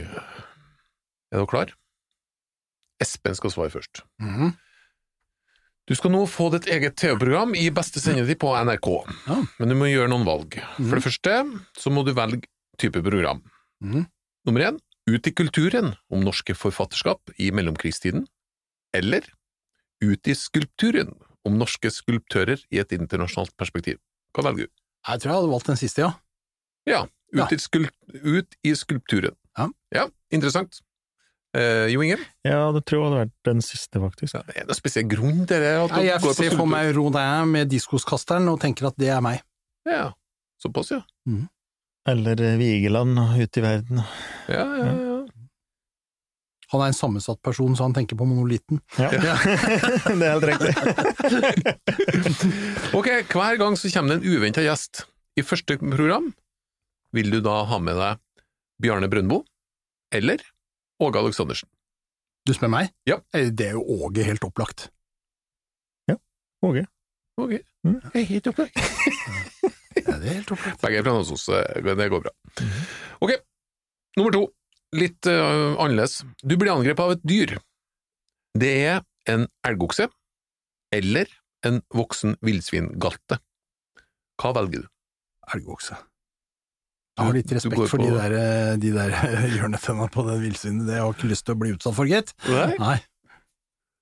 Er 1.28 1.42
du 1.42 1.46
klar? 1.50 1.74
Espen 3.04 3.36
skal 3.38 3.52
svare 3.52 3.74
først. 3.74 4.02
Mhm. 4.22 4.54
Du 5.88 5.94
skal 5.96 6.12
nå 6.12 6.26
få 6.28 6.50
ditt 6.52 6.66
eget 6.68 6.98
TV-program 7.00 7.54
i 7.56 7.70
beste 7.72 8.00
sendetid 8.00 8.36
på 8.42 8.50
NRK, 8.60 8.88
Ja. 9.28 9.36
men 9.58 9.68
du 9.70 9.74
må 9.74 9.86
gjøre 9.88 10.10
noen 10.12 10.26
valg. 10.28 10.56
Mhm. 10.56 10.88
For 10.88 10.96
det 10.96 11.04
første 11.06 11.36
så 11.80 11.92
må 11.92 12.04
du 12.04 12.12
velge 12.16 12.44
type 12.80 13.00
program. 13.04 13.42
Mhm. 13.84 14.06
Nummer 14.46 14.60
én, 14.72 14.80
Ut 15.08 15.24
i 15.26 15.30
kulturen 15.32 15.94
om 16.12 16.20
norske 16.20 16.52
forfatterskap 16.52 17.30
i 17.40 17.50
mellomkrigstiden, 17.50 18.26
eller 18.92 19.22
Ut 20.02 20.28
i 20.28 20.34
skulpturen 20.36 21.14
om 21.46 21.56
norske 21.56 21.88
skulptører 21.90 22.60
i 22.70 22.78
et 22.78 22.92
internasjonalt 22.92 23.56
perspektiv. 23.56 23.96
Hva 24.36 24.44
velger 24.44 24.68
du? 24.68 24.72
Jeg 25.06 25.22
tror 25.22 25.30
jeg 25.30 25.38
hadde 25.38 25.52
valgt 25.52 25.70
den 25.70 25.80
siste, 25.80 26.04
ja. 26.04 26.10
Ja, 26.88 27.04
ut, 27.04 27.38
Ja. 27.38 27.46
I, 27.52 27.58
skul 27.60 27.88
ut 28.24 28.58
i 28.64 28.74
skulpturen. 28.74 29.36
Ja. 29.94 30.08
interessant. 30.30 30.80
Eh, 31.56 31.88
jo 31.88 32.02
Inge? 32.04 32.18
Ja, 32.44 32.68
det 32.76 32.84
tror 32.84 33.00
jeg 33.00 33.08
hadde 33.08 33.20
vært 33.22 33.36
den 33.48 33.62
siste, 33.64 34.00
faktisk. 34.02 34.34
Ja, 34.36 34.42
er 34.52 34.62
det 34.62 34.68
noen 34.68 34.78
spesiell 34.78 35.06
grunn 35.08 35.44
til 35.48 35.64
det? 35.64 35.74
At 35.80 35.94
Nei, 35.96 36.04
jeg 36.10 36.22
går 36.24 36.34
ser 36.36 36.56
for 36.56 36.68
meg 36.68 36.90
Rodin 36.96 37.52
med 37.54 37.70
diskoskasteren 37.72 38.48
og 38.52 38.60
tenker 38.60 38.90
at 38.90 38.98
det 39.00 39.08
er 39.14 39.22
meg. 39.24 39.40
Ja, 39.88 40.10
såpass, 40.60 40.92
ja. 40.92 41.00
Eller 42.08 42.44
eh, 42.44 42.58
Vigeland 42.60 43.16
ute 43.18 43.62
i 43.62 43.64
verden. 43.64 44.02
Ja, 44.48 44.64
ja, 44.64 44.90
ja. 44.92 45.07
Han 46.72 46.80
er 46.84 46.88
en 46.90 46.96
sammensatt 46.96 47.40
person, 47.42 47.72
så 47.76 47.82
han 47.86 47.94
tenker 47.96 48.16
på 48.20 48.26
monolitten. 48.28 48.80
Ja, 49.00 49.08
det 49.14 49.18
er 50.12 50.32
helt 50.34 50.46
riktig. 50.50 50.72
Ok, 52.98 53.08
hver 53.32 53.56
gang 53.60 53.74
så 53.78 53.88
kommer 53.92 54.08
det 54.14 54.18
en 54.20 54.28
uventa 54.36 54.60
gjest. 54.64 54.92
I 55.38 55.42
første 55.46 55.72
program 55.80 56.26
vil 57.16 57.28
du 57.32 57.38
da 57.44 57.54
ha 57.70 57.78
med 57.80 57.96
deg 57.96 58.18
Bjarne 58.82 59.08
Brøndbo 59.10 59.38
eller 60.14 60.38
Åge 61.00 61.18
Aleksandersen. 61.20 61.68
Du 62.48 62.52
spør 62.56 62.70
meg? 62.72 62.84
Ja. 63.08 63.16
Eh, 63.36 63.50
Det 63.52 63.66
er 63.70 63.74
jo 63.78 63.82
Åge 64.04 64.22
helt 64.26 64.44
opplagt. 64.44 64.88
Åge. 66.58 66.82
Åge. 67.38 67.60
Mm. 67.86 68.00
jeg 68.14 68.22
er 68.24 68.28
helt 68.34 68.46
opplagt. 68.50 68.74
Ja, 69.98 70.14
det 70.18 70.26
er 70.30 70.34
helt 70.40 70.50
opplagt. 70.54 70.80
Begge 70.82 70.98
er 70.98 71.02
fra 71.04 71.12
Namsos, 71.14 71.42
så 71.46 71.52
det 71.84 72.08
går 72.10 72.20
bra. 72.24 72.32
Ok, 73.22 73.30
nummer 74.16 74.32
to. 74.34 74.42
Litt 74.96 75.28
uh, 75.28 75.76
annerledes. 75.76 76.22
Du 76.40 76.56
blir 76.56 76.72
angrepet 76.72 77.04
av 77.04 77.16
et 77.16 77.24
dyr. 77.28 77.58
Det 78.58 78.72
er 78.88 79.02
en 79.28 79.44
elgokse 79.68 80.08
eller 80.94 81.28
en 81.66 81.82
voksen 81.94 82.38
villsvingalte. 82.44 83.40
Hva 84.38 84.54
velger 84.56 84.86
du? 84.86 84.92
Elgokse. 85.54 85.98
Jeg 87.18 87.26
har 87.26 87.34
litt 87.34 87.52
respekt 87.56 87.90
for 87.90 87.98
de 87.98 88.10
der, 88.14 88.34
eh, 88.38 88.74
de 88.78 88.92
der 88.94 89.14
hjørnetennene 89.56 90.06
på 90.14 90.22
det 90.28 90.36
villsvinet. 90.44 90.86
Det 90.86 91.00
har 91.00 91.08
jeg 91.08 91.16
ikke 91.16 91.30
lyst 91.32 91.46
til 91.48 91.56
å 91.56 91.60
bli 91.62 91.72
utsatt 91.74 91.96
for, 91.96 92.10
gitt. 92.10 92.30
Nei? 92.46 92.68
Nei. 92.78 92.98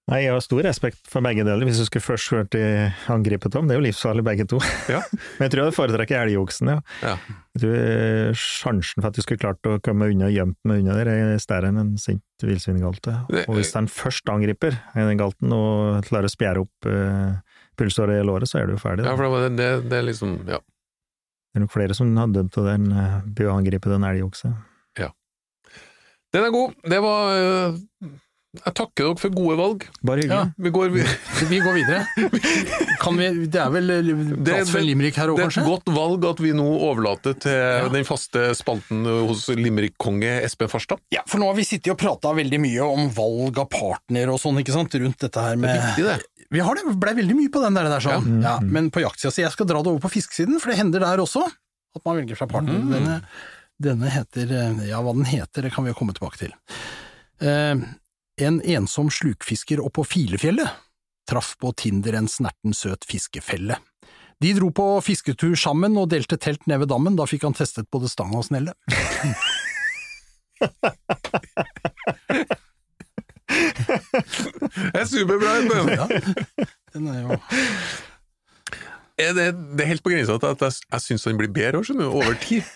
Nei, 0.06 0.20
jeg 0.22 0.36
har 0.36 0.42
stor 0.44 0.62
respekt 0.62 1.08
for 1.10 1.24
begge 1.26 1.42
deler, 1.42 1.66
hvis 1.66 1.80
du 1.82 1.86
skulle 1.88 2.04
først 2.04 2.30
hørt 2.30 2.52
de 2.54 2.62
angripet 3.10 3.50
dem. 3.56 3.66
Det 3.66 3.74
er 3.74 3.80
jo 3.80 3.86
livsfarlig 3.88 4.22
begge 4.26 4.44
to. 4.46 4.60
Ja. 4.92 5.00
Men 5.10 5.48
jeg 5.48 5.52
tror 5.52 5.64
jeg 5.64 5.74
foretrekker 5.74 6.20
elgoksen, 6.20 6.70
ja. 6.70 6.76
Ja. 7.02 7.16
Jeg 7.56 7.62
tror 7.64 7.74
eh, 7.80 8.38
sjansen 8.38 9.02
for 9.02 9.08
at 9.10 9.18
du 9.18 9.24
skulle 9.24 9.42
klart 9.42 9.66
å 9.66 9.80
komme 9.82 10.06
unna 10.12 10.28
og 10.28 10.36
gjemt 10.36 10.58
meg 10.68 10.84
unna 10.84 10.94
der, 11.00 11.10
er 11.10 11.42
større 11.42 11.72
enn 11.72 11.80
en 11.82 11.90
sint 11.98 12.22
villsvingalte. 12.46 13.16
Og 13.48 13.58
hvis 13.58 13.74
den 13.74 13.90
først 13.90 14.30
angriper 14.30 14.78
den 14.94 15.18
galten 15.18 15.56
og 15.56 16.06
klarer 16.06 16.30
å 16.30 16.34
spjære 16.36 16.62
opp 16.62 16.86
uh, 16.86 17.34
pulsåret 17.80 18.20
i 18.20 18.28
låret, 18.28 18.46
så 18.52 18.60
er 18.60 18.70
du 18.70 18.76
jo 18.76 18.82
ferdig. 18.84 19.08
Ja, 19.08 19.16
for 19.18 19.48
det, 19.48 19.68
det, 19.90 19.98
er 19.98 20.06
liksom 20.06 20.38
Ja. 20.46 20.62
Det 20.62 21.58
er 21.58 21.64
nok 21.64 21.72
flere 21.72 21.96
som 21.98 22.14
har 22.20 22.30
dødd 22.30 22.60
av 22.62 22.70
den 22.70 22.88
uh, 22.94 23.18
bør 23.26 23.56
angripe 23.56 23.90
den 23.90 24.06
elgokse. 24.06 24.54
Den 26.34 26.44
er 26.44 26.52
god. 26.52 26.74
Det 26.84 26.98
var 27.00 27.36
øh, 27.38 27.76
Jeg 28.64 28.74
takker 28.78 29.06
dere 29.10 29.20
for 29.20 29.34
gode 29.34 29.56
valg. 29.58 29.84
Bare 30.06 30.22
hyggelig. 30.22 30.36
Ja. 30.36 30.64
Vi 30.66 30.72
går. 30.74 30.94
Vi 31.50 31.58
går 31.64 31.76
videre. 31.76 32.00
Kan 33.02 33.18
vi, 33.20 33.28
det 33.52 33.60
er 33.62 33.70
vel 33.74 33.92
eh, 33.94 34.10
plass 34.46 34.70
for 34.72 34.80
en 34.80 34.86
limerick 34.88 35.18
her 35.20 35.32
òg, 35.32 35.38
Det 35.40 35.46
er 35.48 35.58
et 35.62 35.68
godt 35.68 35.90
valg 35.94 36.24
at 36.30 36.40
vi 36.42 36.52
nå 36.56 36.66
overlater 36.88 37.36
til 37.42 37.54
Ja. 37.56 37.88
den 37.92 38.06
faste 38.08 38.48
spalten 38.58 39.04
hos 39.28 39.46
limerick-konge 39.52 40.38
Espen 40.46 40.70
Farstad. 40.72 41.02
Ja, 41.14 41.22
for 41.28 41.42
nå 41.42 41.50
har 41.50 41.58
vi 41.58 41.66
sittet 41.68 41.92
og 41.94 42.00
prata 42.00 42.32
veldig 42.36 42.60
mye 42.62 42.86
om 42.86 43.10
valg 43.14 43.58
av 43.62 43.68
partner 43.72 44.32
og 44.32 44.40
sånn, 44.42 44.58
ikke 44.62 44.74
sant, 44.74 44.94
rundt 45.02 45.20
dette 45.22 45.44
her 45.44 45.56
Det 45.60 45.70
er 45.74 45.84
viktig, 45.86 46.06
det. 46.08 46.46
Vi 46.54 46.62
har 46.62 46.78
det, 46.78 46.84
blei 47.02 47.14
veldig 47.18 47.34
mye 47.40 47.50
på 47.52 47.62
den 47.64 47.74
der, 47.78 47.88
der 47.90 48.04
sånn. 48.04 48.26
Ja. 48.42 48.56
Ja, 48.56 48.56
men 48.62 48.90
på 48.94 49.02
jaktsida 49.02 49.32
si, 49.34 49.42
jeg 49.42 49.52
skal 49.54 49.66
dra 49.70 49.80
det 49.82 49.90
over 49.92 50.02
på 50.06 50.12
fiskesiden, 50.16 50.60
for 50.62 50.70
det 50.72 50.78
hender 50.80 51.02
der 51.02 51.22
også 51.24 51.42
at 51.46 52.02
man 52.06 52.18
velger 52.20 52.38
seg 52.38 52.50
partner. 52.52 52.76
Mm. 52.76 52.90
Denne, 52.92 53.16
denne 53.82 54.10
heter, 54.12 54.50
eh, 54.52 54.82
ja 54.90 55.00
hva 55.02 55.14
den 55.16 55.26
heter, 55.28 55.64
det 55.66 55.72
kan 55.74 55.86
vi 55.86 55.90
jo 55.94 55.96
komme 55.98 56.14
tilbake 56.16 56.38
til. 56.44 56.52
Eh, 57.40 57.74
en 58.40 58.60
ensom 58.60 59.10
slukfisker 59.12 59.80
oppå 59.80 60.04
Filefjellet 60.04 60.68
traff 61.26 61.56
på 61.58 61.72
Tinder 61.72 62.12
en 62.12 62.28
snerten 62.30 62.74
søt 62.74 63.04
fiskefelle. 63.08 63.78
De 64.40 64.52
dro 64.54 64.68
på 64.70 64.84
fisketur 65.02 65.56
sammen 65.58 65.96
og 65.98 66.10
delte 66.12 66.36
telt 66.38 66.66
nede 66.68 66.84
ved 66.84 66.92
dammen, 66.92 67.16
da 67.18 67.26
fikk 67.26 67.48
han 67.48 67.56
testet 67.56 67.88
både 67.90 68.10
stang 68.12 68.36
og 68.36 68.44
snelle. 68.46 68.76
Det 74.76 75.00
er 75.00 75.06
superbra, 75.08 75.52
Espen! 75.60 75.88
Ja, 75.94 76.06
den 76.94 77.08
er 77.08 77.20
jo 77.22 77.36
det, 79.16 79.46
det 79.54 79.84
er 79.84 79.88
helt 79.88 80.02
på 80.04 80.12
grensa 80.12 80.36
til 80.40 80.50
at 80.52 80.62
jeg, 80.66 80.72
jeg 80.92 81.04
syns 81.04 81.24
den 81.24 81.38
blir 81.40 81.52
bedre, 81.52 81.80
skjønner 81.84 82.10
du, 82.10 82.16
over 82.18 82.34
tid. 82.42 82.66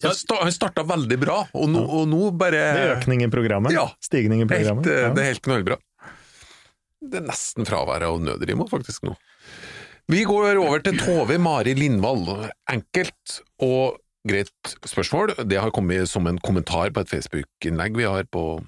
Så 0.00 0.12
han 0.38 0.52
starta 0.54 0.84
veldig 0.86 1.18
bra, 1.18 1.40
og 1.58 1.68
nå, 1.72 1.80
og 1.82 2.04
nå 2.06 2.30
bare 2.38 2.60
Det 2.76 2.82
er 2.86 2.96
økning 2.96 3.24
i 3.24 3.28
programmet. 3.32 3.72
Ja. 3.74 3.88
Stigning 4.00 4.40
i 4.40 4.46
er 4.46 4.48
helt, 4.48 4.68
programmet. 4.68 4.86
eh, 4.86 5.00
Ja. 5.08 5.12
det 5.14 5.22
er 5.24 5.30
helt 5.32 5.42
knallbra. 5.42 5.78
Det 7.02 7.20
er 7.20 7.26
nesten 7.26 7.66
fraværet 7.66 8.06
av 8.06 8.20
nødrim 8.22 8.62
faktisk, 8.70 9.02
nå. 9.06 9.16
Vi 10.08 10.22
går 10.24 10.56
over 10.62 10.80
til 10.80 10.96
Tove 10.98 11.36
Mari 11.38 11.74
Lindvall. 11.74 12.48
Enkelt 12.70 13.40
og 13.60 13.98
greit 14.26 14.74
spørsmål. 14.86 15.34
Det 15.48 15.58
har 15.60 15.70
kommet 15.70 16.08
som 16.08 16.26
en 16.26 16.38
kommentar 16.38 16.90
på 16.94 17.00
et 17.04 17.10
Facebook-innlegg 17.12 17.96
vi 17.96 18.04
har 18.08 18.24
på, 18.24 18.62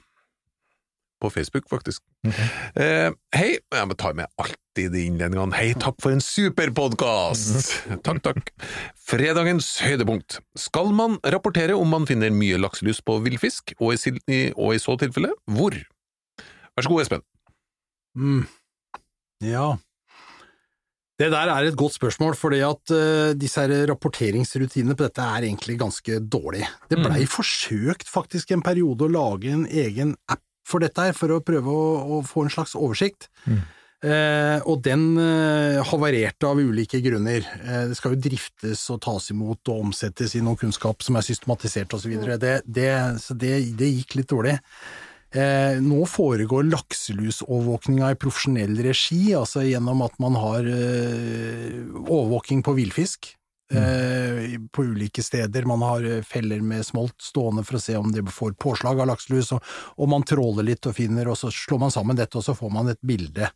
på 1.20 1.30
Facebook, 1.32 1.68
faktisk. 1.70 2.02
Eh, 2.24 3.10
hei, 3.36 3.50
jeg 3.60 3.88
må 3.88 3.96
ta 3.98 4.12
med 4.16 4.30
alltid 4.40 4.92
de 4.94 5.04
innledningene. 5.10 5.56
Hei, 5.56 5.72
takk 5.78 5.98
for 6.02 6.14
en 6.14 6.22
superpodkast! 6.24 7.74
Takk, 8.06 8.22
takk. 8.24 8.52
Fredagens 9.10 9.68
høydepunkt. 9.84 10.38
Skal 10.58 10.92
man 10.96 11.18
rapportere 11.34 11.76
om 11.76 11.90
man 11.92 12.06
finner 12.08 12.32
mye 12.32 12.60
lakselus 12.60 13.02
på 13.04 13.18
villfisk, 13.24 13.74
og 13.80 13.94
i, 13.94 14.40
og 14.54 14.74
i 14.76 14.80
så 14.82 14.96
tilfelle 15.00 15.34
hvor? 15.50 15.76
Vær 16.76 16.86
så 16.86 16.92
god, 16.92 17.04
Espen. 17.04 17.24
Mm. 18.16 18.42
Ja. 19.44 19.76
Det 21.20 21.28
der 21.34 21.50
er 21.52 21.66
et 21.68 21.76
godt 21.76 21.98
spørsmål, 21.98 22.34
fordi 22.38 22.62
at 22.64 22.92
uh, 22.96 23.32
disse 23.36 23.60
her 23.60 23.90
rapporteringsrutinene 23.90 24.96
på 24.96 25.04
dette 25.04 25.24
er 25.24 25.44
egentlig 25.50 25.76
ganske 25.82 26.20
dårlige. 26.24 26.70
Det 26.88 26.96
blei 27.02 27.26
forsøkt 27.28 28.08
faktisk 28.08 28.54
en 28.54 28.64
periode 28.64 29.04
å 29.04 29.12
lage 29.12 29.52
en 29.52 29.66
egen 29.68 30.14
app 30.32 30.40
for 30.66 30.82
dette 30.82 31.10
her, 31.10 31.16
for 31.16 31.34
å 31.34 31.42
prøve 31.44 31.72
å, 31.72 31.84
å 32.18 32.22
få 32.26 32.46
en 32.46 32.52
slags 32.52 32.76
oversikt. 32.78 33.30
Mm. 33.46 33.60
Eh, 34.00 34.62
og 34.64 34.80
den 34.80 35.02
eh, 35.20 35.80
havarerte 35.84 36.48
av 36.48 36.60
ulike 36.60 37.02
grunner. 37.04 37.44
Eh, 37.60 37.82
det 37.90 37.98
skal 37.98 38.14
jo 38.14 38.22
driftes 38.28 38.86
og 38.94 39.02
tas 39.04 39.28
imot 39.34 39.72
og 39.72 39.90
omsettes 39.90 40.36
i 40.38 40.40
noe 40.44 40.56
kunnskap 40.60 41.04
som 41.04 41.18
er 41.20 41.26
systematisert 41.26 41.92
osv. 41.98 42.14
Det, 42.40 42.54
det, 42.64 42.90
så 43.20 43.36
det, 43.36 43.52
det 43.76 43.92
gikk 43.92 44.16
litt 44.20 44.32
dårlig. 44.32 44.56
Eh, 45.30 45.76
nå 45.84 46.00
foregår 46.10 46.64
lakselusovervåkninga 46.72 48.08
i 48.14 48.18
profesjonell 48.18 48.72
regi, 48.82 49.34
altså 49.38 49.62
gjennom 49.62 50.00
at 50.02 50.16
man 50.22 50.38
har 50.40 50.66
eh, 50.66 51.76
overvåking 52.00 52.64
på 52.66 52.74
villfisk 52.80 53.34
eh, 53.70 54.56
på 54.72 54.84
ulike 54.90 55.22
steder. 55.22 55.68
Man 55.68 55.84
har 55.86 56.06
eh, 56.06 56.24
feller 56.26 56.60
med 56.64 56.86
smolt 56.86 57.16
stående 57.22 57.64
for 57.66 57.78
å 57.78 57.82
se 57.82 57.96
om 57.98 58.10
de 58.14 58.24
får 58.26 58.56
påslag 58.60 59.00
av 59.00 59.10
lakselus, 59.12 59.52
og, 59.56 59.64
og 59.96 60.12
man 60.12 60.26
tråler 60.26 60.66
litt 60.72 60.90
og 60.90 60.96
finner, 60.98 61.30
og 61.30 61.38
så 61.40 61.52
slår 61.54 61.84
man 61.86 61.94
sammen 61.94 62.18
dette, 62.18 62.38
og 62.38 62.46
så 62.46 62.56
får 62.58 62.74
man 62.74 62.92
et 62.92 63.02
bilde. 63.06 63.50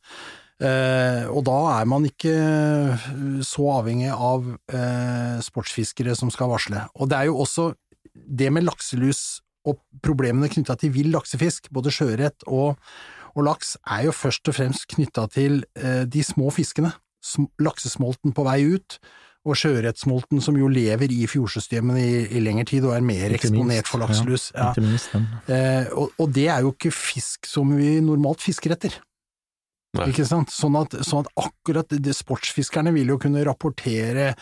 Eh, 0.63 1.25
og 1.35 1.43
da 1.49 1.57
er 1.81 1.89
man 1.91 2.05
ikke 2.07 2.33
eh, 2.33 3.09
så 3.43 3.71
avhengig 3.81 4.13
av 4.15 4.47
eh, 4.71 5.41
sportsfiskere 5.43 6.15
som 6.15 6.31
skal 6.31 6.53
varsle. 6.53 6.85
Og 6.95 7.11
det 7.11 7.19
er 7.19 7.31
jo 7.31 7.41
også 7.43 7.73
det 8.15 8.53
med 8.55 8.67
lakselus 8.69 9.43
og 9.67 9.81
problemene 10.05 10.51
knytta 10.53 10.77
til 10.79 10.93
vill 10.95 11.11
laksefisk, 11.15 11.71
både 11.75 11.93
sjøørret 11.95 12.47
og, 12.47 12.79
og 13.35 13.47
laks, 13.49 13.75
er 13.83 14.07
jo 14.09 14.15
først 14.15 14.53
og 14.53 14.59
fremst 14.61 14.87
knytta 14.95 15.27
til 15.35 15.65
eh, 15.81 16.05
de 16.07 16.23
små 16.23 16.53
fiskene. 16.55 16.93
Laksesmolten 17.65 18.35
på 18.37 18.45
vei 18.47 18.61
ut, 18.77 18.99
og 19.45 19.59
sjøørretsmolten 19.61 20.41
som 20.45 20.57
jo 20.59 20.69
lever 20.73 21.13
i 21.13 21.25
fjordsystemene 21.29 22.01
i, 22.01 22.21
i 22.33 22.45
lengre 22.45 22.67
tid 22.71 22.87
og 22.89 22.95
er 22.97 23.05
mer 23.05 23.29
minst, 23.29 23.45
eksponert 23.45 23.91
for 23.91 24.05
lakselus. 24.05 24.51
Ja, 24.55 24.71
ikke 24.73 24.87
minst 24.87 25.13
den. 25.13 25.27
Eh, 25.53 25.91
og, 25.93 26.15
og 26.19 26.31
det 26.37 26.49
er 26.49 26.65
jo 26.65 26.73
ikke 26.73 26.95
fisk 26.95 27.51
som 27.51 27.75
vi 27.77 27.99
normalt 28.05 28.45
fisker 28.45 28.77
etter. 28.77 28.97
Nei. 29.95 30.09
Ikke 30.11 30.25
sant? 30.27 30.51
Sånn 30.51 30.75
at, 30.79 30.95
sånn 31.07 31.23
at 31.23 31.45
akkurat 31.47 31.93
det, 31.93 32.15
sportsfiskerne 32.19 32.91
vil 32.97 33.13
jo 33.13 33.19
kunne 33.23 33.45
rapportere 33.47 34.33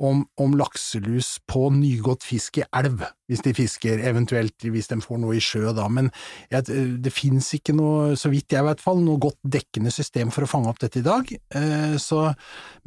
om, 0.00 0.22
om 0.40 0.54
lakselus 0.56 1.34
på 1.50 1.66
nygått 1.74 2.24
fisk 2.24 2.62
i 2.62 2.64
elv, 2.80 3.04
hvis 3.28 3.44
de 3.44 3.52
fisker, 3.56 4.00
eventuelt 4.08 4.64
hvis 4.64 4.88
de 4.88 4.98
får 5.04 5.20
noe 5.20 5.36
i 5.36 5.42
sjø 5.44 5.74
da, 5.76 5.84
men 5.92 6.08
jeg, 6.52 6.64
det 7.04 7.12
finnes 7.12 7.50
ikke 7.58 7.76
noe, 7.76 8.14
så 8.16 8.32
vidt 8.32 8.56
jeg 8.56 8.64
vet 8.64 8.80
fall, 8.80 9.02
noe 9.04 9.20
godt 9.20 9.40
dekkende 9.44 9.92
system 9.92 10.32
for 10.32 10.46
å 10.46 10.50
fange 10.54 10.72
opp 10.72 10.80
dette 10.80 11.02
i 11.02 11.06
dag, 11.06 11.28
eh, 11.60 11.98
så, 12.00 12.30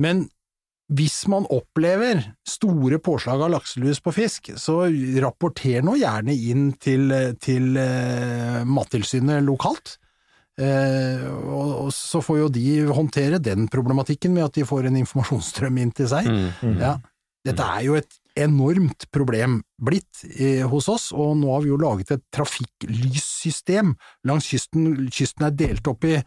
men 0.02 0.26
hvis 0.94 1.24
man 1.32 1.48
opplever 1.50 2.22
store 2.46 3.00
påslag 3.02 3.42
av 3.42 3.56
lakselus 3.56 4.02
på 4.06 4.14
fisk, 4.14 4.52
så 4.62 4.84
rapporter 5.24 5.82
nå 5.86 5.96
gjerne 5.98 6.36
inn 6.36 6.68
til, 6.78 7.10
til 7.42 7.80
eh, 7.82 8.60
Mattilsynet 8.70 9.42
lokalt. 9.48 9.96
Eh, 10.62 11.26
og, 11.26 11.72
og 11.88 11.90
så 11.92 12.22
får 12.24 12.38
jo 12.44 12.52
de 12.54 12.68
håndtere 12.96 13.42
den 13.44 13.66
problematikken 13.72 14.36
med 14.36 14.46
at 14.46 14.60
de 14.60 14.68
får 14.68 14.88
en 14.88 15.02
informasjonsstrøm 15.02 15.82
inn 15.82 15.96
til 15.96 16.12
seg. 16.14 16.30
Mm. 16.30 16.78
Ja. 16.80 16.94
Dette 17.46 17.66
er 17.66 17.82
jo 17.86 17.98
et 17.98 18.22
enormt 18.36 19.08
problem 19.16 19.60
blitt 19.82 20.24
eh, 20.36 20.64
hos 20.70 20.90
oss, 20.92 21.10
og 21.16 21.36
nå 21.40 21.52
har 21.54 21.66
vi 21.66 21.72
jo 21.72 21.82
laget 21.82 22.14
et 22.16 22.24
trafikklyssystem 22.36 23.94
langs 24.28 24.50
kysten. 24.52 25.10
Kysten 25.14 25.48
er 25.48 25.58
delt 25.58 25.88
opp 25.90 26.06
i 26.08 26.18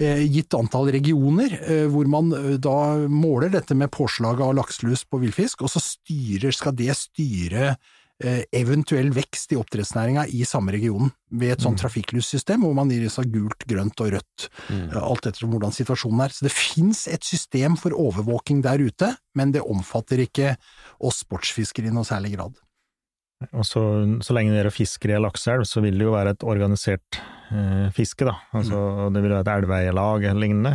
gitt 0.00 0.54
antall 0.54 0.90
regioner, 0.90 1.52
eh, 1.62 1.86
hvor 1.90 2.08
man 2.10 2.32
eh, 2.34 2.54
da 2.58 3.06
måler 3.06 3.52
dette 3.54 3.76
med 3.78 3.92
påslag 3.94 4.40
av 4.42 4.56
lakselus 4.58 5.04
på 5.06 5.20
villfisk, 5.22 5.62
og 5.62 5.70
så 5.70 5.82
styrer, 5.82 6.54
skal 6.54 6.74
det 6.74 6.96
styre 6.98 7.76
eh, 8.22 8.42
eventuell 8.50 9.12
vekst 9.14 9.54
i 9.54 9.58
oppdrettsnæringa 9.60 10.26
i 10.34 10.42
samme 10.48 10.74
regionen, 10.74 11.12
ved 11.30 11.54
et 11.54 11.62
sånt 11.62 11.78
trafikklyssystem 11.82 12.66
hvor 12.66 12.74
man 12.74 12.90
gir 12.90 13.06
seg 13.10 13.30
gult, 13.34 13.66
grønt 13.70 14.02
og 14.02 14.12
rødt, 14.16 14.48
mm. 14.66 14.98
alt 14.98 15.30
etter 15.30 15.46
hvordan 15.46 15.74
situasjonen 15.74 16.26
er. 16.26 16.34
Så 16.34 16.48
det 16.48 16.54
finnes 16.54 17.06
et 17.10 17.26
system 17.26 17.78
for 17.78 17.94
overvåking 17.94 18.64
der 18.66 18.82
ute, 18.82 19.14
men 19.38 19.54
det 19.54 19.62
omfatter 19.62 20.26
ikke 20.26 20.56
oss 20.98 21.22
sportsfiskere 21.22 21.90
i 21.90 21.94
noe 21.94 22.06
særlig 22.06 22.34
grad. 22.34 22.63
Og 23.52 23.66
så, 23.68 23.82
så 24.24 24.36
lenge 24.36 24.54
dere 24.54 24.72
fisker 24.72 25.12
i 25.12 25.16
en 25.18 25.24
lakseelv, 25.26 25.66
så 25.68 25.82
vil 25.84 25.98
det 26.00 26.06
jo 26.06 26.14
være 26.14 26.34
et 26.36 26.46
organisert 26.46 27.20
eh, 27.50 27.90
fiske, 27.94 28.26
da. 28.26 28.38
Altså, 28.56 29.10
det 29.14 29.22
vil 29.24 29.34
være 29.34 29.44
et 29.46 29.52
elveeierlag 29.58 30.26
eller 30.30 30.42
lignende. 30.46 30.74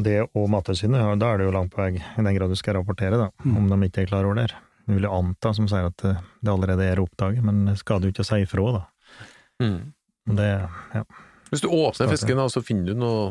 Det 0.00 0.16
og 0.28 0.46
Mattilsynet, 0.52 1.00
ja, 1.02 1.14
da 1.18 1.32
er 1.32 1.40
det 1.40 1.48
jo 1.48 1.54
langt 1.54 1.74
på 1.74 1.82
vei, 1.82 1.98
i 1.98 2.24
den 2.24 2.36
grad 2.36 2.52
du 2.52 2.56
skal 2.56 2.78
rapportere, 2.78 3.18
da, 3.20 3.30
om 3.44 3.66
de 3.68 3.88
ikke 3.88 4.04
er 4.04 4.12
klar 4.12 4.28
over 4.28 4.38
det. 4.38 4.50
Vi 4.86 4.96
vil 4.96 5.06
jo 5.06 5.12
anta, 5.18 5.52
som 5.56 5.68
sier, 5.70 5.90
at 5.90 6.06
eh, 6.06 6.22
det 6.40 6.52
allerede 6.54 6.86
er 6.86 7.02
oppdaget, 7.02 7.44
men 7.46 7.64
det 7.68 7.76
skal 7.82 8.02
du 8.02 8.08
ikke 8.10 8.26
si 8.26 8.42
ifra, 8.44 8.78
da. 8.78 8.84
Mm. 9.60 9.80
Det, 10.38 10.50
ja. 10.94 11.04
Hvis 11.50 11.62
du 11.64 11.68
åpner 11.68 12.10
fisken, 12.12 12.40
så 12.50 12.62
finner 12.64 12.92
du 12.92 13.00
noe 13.02 13.22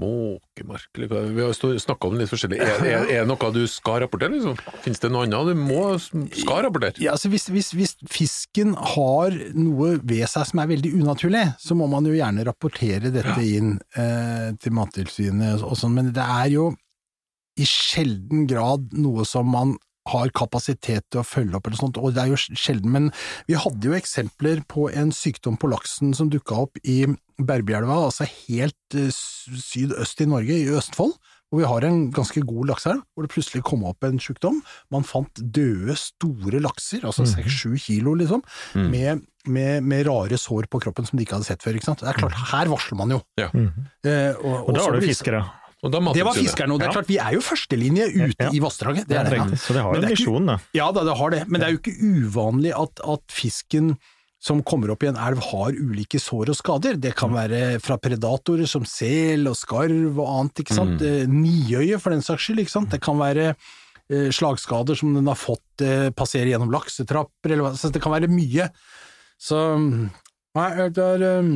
måkemark 0.00 0.98
Vi 0.98 1.42
har 1.42 1.54
snakka 1.54 2.08
om 2.08 2.16
litt 2.18 2.30
forskjellig. 2.30 2.58
Er, 2.58 2.80
er, 2.82 3.06
er 3.20 3.28
noe 3.28 3.50
du 3.54 3.62
skal 3.70 4.00
rapportere, 4.02 4.34
liksom? 4.34 4.58
Finnes 4.82 5.02
det 5.02 5.10
noe 5.14 5.26
annet 5.26 5.52
du 5.52 5.60
må, 5.60 5.84
skal 6.00 6.64
rapportere? 6.66 6.98
Ja, 7.02 7.14
altså 7.14 7.30
hvis, 7.32 7.46
hvis, 7.54 7.70
hvis 7.76 7.94
fisken 8.10 8.74
har 8.74 9.34
noe 9.54 9.94
ved 10.02 10.26
seg 10.30 10.48
som 10.50 10.62
er 10.62 10.70
veldig 10.72 10.94
unaturlig, 10.98 11.46
så 11.62 11.78
må 11.78 11.88
man 11.90 12.08
jo 12.08 12.16
gjerne 12.16 12.46
rapportere 12.48 13.12
dette 13.14 13.38
inn 13.46 13.76
eh, 13.94 14.50
til 14.58 14.74
Mattilsynet 14.74 15.62
og 15.62 15.78
sånn, 15.78 15.94
men 15.98 16.12
det 16.16 16.26
er 16.40 16.50
jo 16.56 16.70
i 17.60 17.66
sjelden 17.68 18.48
grad 18.50 18.90
noe 18.98 19.22
som 19.28 19.46
man 19.54 19.76
har 20.10 20.28
kapasitet 20.36 21.06
til 21.08 21.22
å 21.22 21.26
følge 21.26 21.56
opp 21.56 21.68
eller 21.68 21.80
sånt, 21.80 21.96
og 21.96 22.12
det 22.16 22.24
er 22.24 22.32
jo 22.34 22.40
sjelden, 22.40 22.90
men 22.92 23.06
vi 23.48 23.56
hadde 23.56 23.88
jo 23.88 23.94
eksempler 23.96 24.60
på 24.68 24.90
en 24.92 25.14
sykdom 25.16 25.56
på 25.60 25.70
laksen 25.72 26.12
som 26.16 26.28
dukka 26.32 26.66
opp 26.66 26.80
i 26.82 27.04
Berbjelva, 27.38 27.96
altså 28.06 28.26
helt 28.48 28.94
eh, 28.98 29.10
sydøst 29.10 30.20
i 30.22 30.26
Norge, 30.30 30.54
i 30.54 30.68
Østfold, 30.78 31.14
hvor 31.50 31.60
vi 31.60 31.66
har 31.70 31.84
en 31.86 32.08
ganske 32.14 32.40
god 32.46 32.66
lakseelv, 32.72 33.02
hvor 33.14 33.26
det 33.26 33.30
plutselig 33.34 33.62
kom 33.66 33.84
opp 33.86 34.02
en 34.06 34.18
sykdom. 34.22 34.60
Man 34.90 35.04
fant 35.06 35.30
døde, 35.54 35.94
store 35.98 36.60
lakser, 36.64 37.04
altså 37.06 37.26
seks-sju 37.30 37.76
kilo, 37.78 38.14
liksom, 38.18 38.42
Mm. 38.74 38.88
med, 38.90 39.20
med, 39.46 39.82
med 39.84 40.06
rare 40.08 40.38
sår 40.40 40.66
på 40.72 40.80
kroppen 40.82 41.06
som 41.06 41.18
de 41.18 41.24
ikke 41.26 41.36
hadde 41.36 41.46
sett 41.46 41.62
før. 41.62 41.74
ikke 41.78 41.84
sant? 41.90 42.00
Det 42.02 42.08
er 42.10 42.18
klart, 42.18 42.34
her 42.50 42.66
varsler 42.72 42.96
man 42.98 43.10
jo. 43.10 43.20
Ja. 43.38 43.50
Mhm. 43.54 43.86
Eh, 44.04 44.34
Og 44.42 44.72
da 44.74 44.80
så 44.80 44.84
har 44.88 44.92
du 44.92 45.00
blir- 45.00 45.14
fiskere. 45.14 45.44
Og 45.84 45.92
da 45.92 46.00
Det 46.14 46.24
var 46.24 46.32
fiskerne, 46.32 46.72
og 46.72 46.78
det 46.80 46.86
er 46.88 46.92
klart, 46.96 47.06
vi 47.06 47.18
er 47.20 47.32
jo 47.34 47.40
førstelinje 47.44 48.06
ute 48.08 48.40
Ja. 48.40 48.48
i 48.50 48.58
vassdraget. 48.58 49.06
Det 49.06 49.18
er 49.20 49.24
det. 49.28 49.36
ja. 49.36 49.44
Så 49.52 49.74
det 49.74 49.82
har 49.84 49.94
jo 49.94 50.00
en 50.00 50.08
misjon, 50.08 50.46
da. 50.46 50.58
Ja 50.72 50.90
da, 50.90 51.04
det 51.04 51.16
har 51.18 51.30
det, 51.30 51.42
men 51.46 51.60
det 51.60 51.66
er 51.68 51.72
jo 51.72 51.78
ikke 51.78 51.98
uvanlig 52.00 52.72
at, 52.72 53.00
at 53.04 53.20
fisken 53.28 53.98
som 54.44 54.60
kommer 54.66 54.92
opp 54.92 55.04
i 55.06 55.08
en 55.08 55.20
elv 55.20 55.40
har 55.46 55.72
ulike 55.72 56.20
sår 56.20 56.52
og 56.52 56.58
skader. 56.58 56.98
Det 57.00 57.14
kan 57.16 57.32
være 57.32 57.78
fra 57.82 57.96
predatorer 58.00 58.68
som 58.68 58.84
sel 58.88 59.48
og 59.48 59.56
skarv 59.56 60.18
og 60.18 60.26
annet, 60.28 60.60
ikke 60.64 60.76
sant. 60.76 61.00
Mm. 61.00 61.38
Niøye 61.40 62.00
for 62.02 62.12
den 62.12 62.24
saks 62.24 62.44
skyld, 62.44 62.60
ikke 62.64 62.74
sant. 62.74 62.90
Det 62.92 63.00
kan 63.04 63.16
være 63.20 63.54
eh, 63.54 64.28
slagskader 64.34 64.98
som 65.00 65.14
den 65.16 65.30
har 65.30 65.40
fått 65.40 65.84
eh, 65.84 66.10
passere 66.16 66.52
gjennom 66.52 66.74
laksetrapper, 66.74 67.54
eller 67.54 67.70
hva. 67.70 67.72
Så 67.80 67.92
det 67.94 68.04
kan 68.04 68.12
være 68.12 68.28
mye. 68.32 68.68
Så 69.40 69.62
nei, 69.80 70.68
det 70.92 71.08
er 71.16 71.26
eh, 71.30 71.50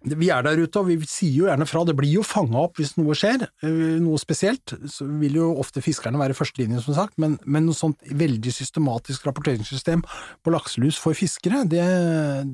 vi 0.00 0.30
er 0.32 0.44
der 0.46 0.60
ute, 0.62 0.80
og 0.80 0.88
vi 0.88 0.96
sier 1.08 1.34
jo 1.42 1.48
gjerne 1.48 1.66
fra. 1.68 1.82
Det 1.84 1.94
blir 1.98 2.14
jo 2.14 2.24
fanga 2.24 2.62
opp 2.62 2.80
hvis 2.80 2.94
noe 2.96 3.16
skjer, 3.18 3.44
eh, 3.66 3.98
noe 4.00 4.20
spesielt. 4.20 4.72
Så 4.88 5.04
vil 5.20 5.36
jo 5.36 5.50
ofte 5.60 5.82
fiskerne 5.84 6.20
være 6.20 6.36
førstelinje, 6.36 6.80
som 6.86 6.96
sagt, 6.96 7.18
men, 7.20 7.36
men 7.44 7.66
noe 7.68 7.76
sånt 7.76 8.00
veldig 8.08 8.54
systematisk 8.54 9.28
rapporteringssystem 9.28 10.04
på 10.40 10.54
lakselus 10.54 11.00
for 11.00 11.16
fiskere, 11.16 11.66
det, 11.68 11.84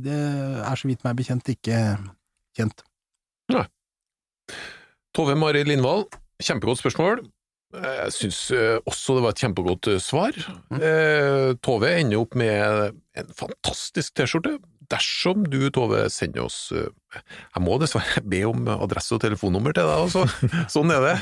det 0.03 0.19
er 0.19 0.81
så 0.81 0.91
vidt 0.91 1.07
meg 1.07 1.17
bekjent 1.21 1.55
ikke 1.55 1.79
kjent. 2.59 2.83
Tove 5.15 5.39
Mari 5.39 5.63
Lindvall, 5.67 6.09
kjempegodt 6.43 6.83
spørsmål. 6.83 7.23
Jeg 7.77 8.13
syns 8.15 8.39
også 8.89 9.17
det 9.17 9.23
var 9.25 9.35
et 9.35 9.43
kjempegodt 9.43 9.89
eh, 9.93 10.03
svar. 10.03 10.35
Mm. 10.75 11.59
Tove 11.63 11.95
ender 11.95 12.25
opp 12.25 12.35
med 12.39 12.97
en 13.23 13.37
fantastisk 13.39 14.19
T-skjorte. 14.19 14.59
Dersom 14.93 15.45
du, 15.51 15.59
Tove, 15.75 16.05
sender 16.13 16.45
oss 16.47 16.71
eh, 16.77 16.89
Jeg 17.57 17.63
må 17.65 17.77
dessverre 17.83 18.23
be 18.23 18.43
om 18.49 18.67
adresse 18.77 19.15
og 19.17 19.21
telefonnummer 19.25 19.75
til 19.77 19.89
deg, 19.89 20.05
altså. 20.07 20.27
Sånn 20.75 20.93
er 20.95 21.03
det. 21.07 21.17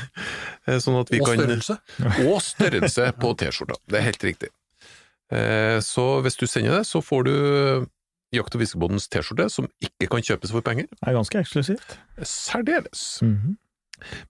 Eh, 0.68 0.78
Sånn 0.84 0.98
at 1.00 1.10
vi 1.14 1.20
Og 1.22 1.30
kan 1.30 1.40
størrelse. 1.42 1.78
Og 2.28 2.38
størrelse 2.44 3.08
på 3.22 3.32
T-skjorta. 3.40 3.78
Det 3.88 4.00
er 4.00 4.08
helt 4.10 4.28
riktig. 4.30 4.52
Eh, 5.32 5.78
Så 5.84 6.06
hvis 6.24 6.36
du 6.40 6.46
sender 6.50 6.80
det, 6.80 6.86
så 6.90 7.00
får 7.04 7.28
du 7.30 7.34
Jakt- 8.34 8.56
og 8.56 8.64
fiskebåtens 8.64 9.04
T-skjorte, 9.14 9.44
som 9.52 9.68
ikke 9.78 10.08
kan 10.10 10.24
kjøpes 10.26 10.50
for 10.50 10.64
penger. 10.66 10.88
Det 10.90 11.06
er 11.06 11.14
ganske 11.14 11.38
eksklusivt. 11.38 11.92
Særdeles. 12.26 13.20
Mhm. 13.22 13.52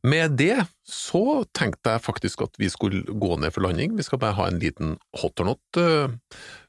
Med 0.05 0.35
det 0.37 0.59
så 0.87 1.23
tenkte 1.57 1.95
jeg 1.95 2.03
faktisk 2.05 2.43
at 2.45 2.59
vi 2.61 2.69
skulle 2.69 3.01
gå 3.09 3.31
ned 3.41 3.51
for 3.55 3.65
landing. 3.65 3.95
Vi 3.97 4.05
skal 4.05 4.21
bare 4.21 4.37
ha 4.37 4.45
en 4.51 4.59
liten 4.61 4.99
hot 5.23 5.41
or 5.41 5.49
not 5.49 5.79
uh, 5.81 6.13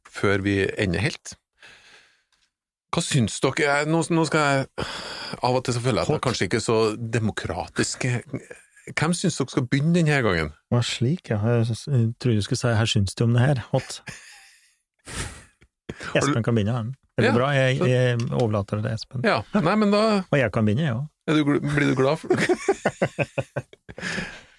før 0.07 0.39
vi 0.45 0.55
ender 0.79 1.03
helt. 1.03 1.35
Hva 2.95 3.01
syns 3.03 3.39
dere? 3.43 3.81
Nå, 3.91 3.99
nå 4.15 4.23
skal 4.29 4.39
jeg 4.45 4.87
Av 5.43 5.55
og 5.57 5.63
til 5.67 5.73
så 5.75 5.81
føler 5.83 5.99
jeg 5.99 6.05
at 6.05 6.11
jeg 6.13 6.19
er 6.21 6.23
kanskje 6.23 6.45
ikke 6.47 6.61
så 6.63 6.75
demokratisk. 6.95 8.05
Hvem 8.95 9.13
syns 9.17 9.35
dere 9.41 9.51
skal 9.51 9.65
begynne 9.67 9.91
denne 9.97 10.19
gangen? 10.23 10.51
Hva 10.71 10.79
slik, 10.85 11.29
ja. 11.33 11.39
Jeg 11.43 12.13
trodde 12.21 12.37
du 12.39 12.41
skulle 12.45 12.61
si 12.61 12.67
'her 12.71 12.85
syns 12.87 13.15
du 13.15 13.23
om 13.25 13.33
det 13.35 13.41
her', 13.43 13.63
hot. 13.73 13.99
Espen 16.15 16.43
kan 16.43 16.55
begynne, 16.55 16.71
han. 16.75 16.93
Er 17.17 17.21
det 17.23 17.29
Ja. 17.29 17.33
bra? 17.35 17.49
Jeg, 17.55 17.79
jeg 17.79 18.17
overlater 18.31 18.75
det 18.81 18.83
til 18.85 18.93
Espen. 18.93 19.21
Ja, 19.23 19.41
nei, 19.53 19.75
men 19.75 19.91
da 19.91 20.01
Og 20.31 20.37
jeg 20.39 20.51
kan 20.51 20.65
begynne, 20.65 20.83
jeg 20.87 20.95
òg. 20.95 21.07
du, 21.27 21.43
gl- 21.43 21.63
blir 21.75 21.87
du 21.91 21.95
glad 21.95 22.15
for 22.19 22.29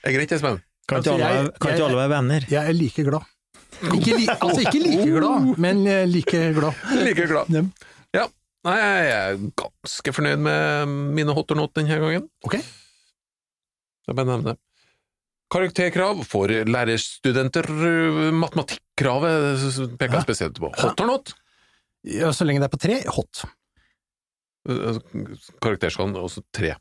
Er 0.07 0.12
greit, 0.14 0.33
Espen? 0.33 0.61
Kan 0.88 0.99
ikke 1.03 1.11
Altså, 1.11 1.12
alle, 1.16 1.35
jeg- 1.35 1.51
kan 1.61 1.70
jeg- 1.72 1.83
alle 1.85 1.96
være 1.96 2.09
venner? 2.16 2.40
Jeg 2.51 2.68
er 2.68 2.72
like 2.72 3.05
glad. 3.05 3.25
Ikke 3.92 4.16
li, 4.16 4.27
altså 4.40 4.61
ikke 4.62 4.81
like 4.81 5.11
glad, 5.11 5.59
men 5.59 5.87
eh, 5.87 6.07
like 6.09 6.53
glad. 6.55 6.72
Like 7.05 7.27
glad. 7.27 7.70
Ja. 8.14 8.21
Ja. 8.23 8.27
Nei, 8.66 8.77
jeg 8.83 9.11
er 9.14 9.37
ganske 9.62 10.12
fornøyd 10.16 10.40
med 10.42 10.88
mine 11.14 11.35
hot 11.37 11.51
or 11.55 11.57
not 11.61 11.75
denne 11.75 11.99
gangen. 12.03 12.25
Ok. 12.45 12.57
Jeg 14.07 14.14
bare 14.16 14.27
nevner 14.27 14.53
det. 14.55 14.57
Karakterkrav 15.55 16.25
for 16.27 16.51
lærerstudenter, 16.51 17.69
matematikkravet 18.35 19.95
peker 20.01 20.16
jeg 20.16 20.19
Ja. 20.19 20.23
spesielt 20.25 20.59
på. 20.59 20.73
Hot 20.81 21.01
or 21.01 21.07
not? 21.07 21.35
Ja, 22.03 22.33
så 22.35 22.45
lenge 22.45 22.59
det 22.59 22.66
er 22.66 22.75
på 22.75 22.83
tre, 22.83 22.97
hot. 23.07 23.45
Karakterskalaen 25.62 26.16
også 26.19 26.42
tre. 26.55 26.75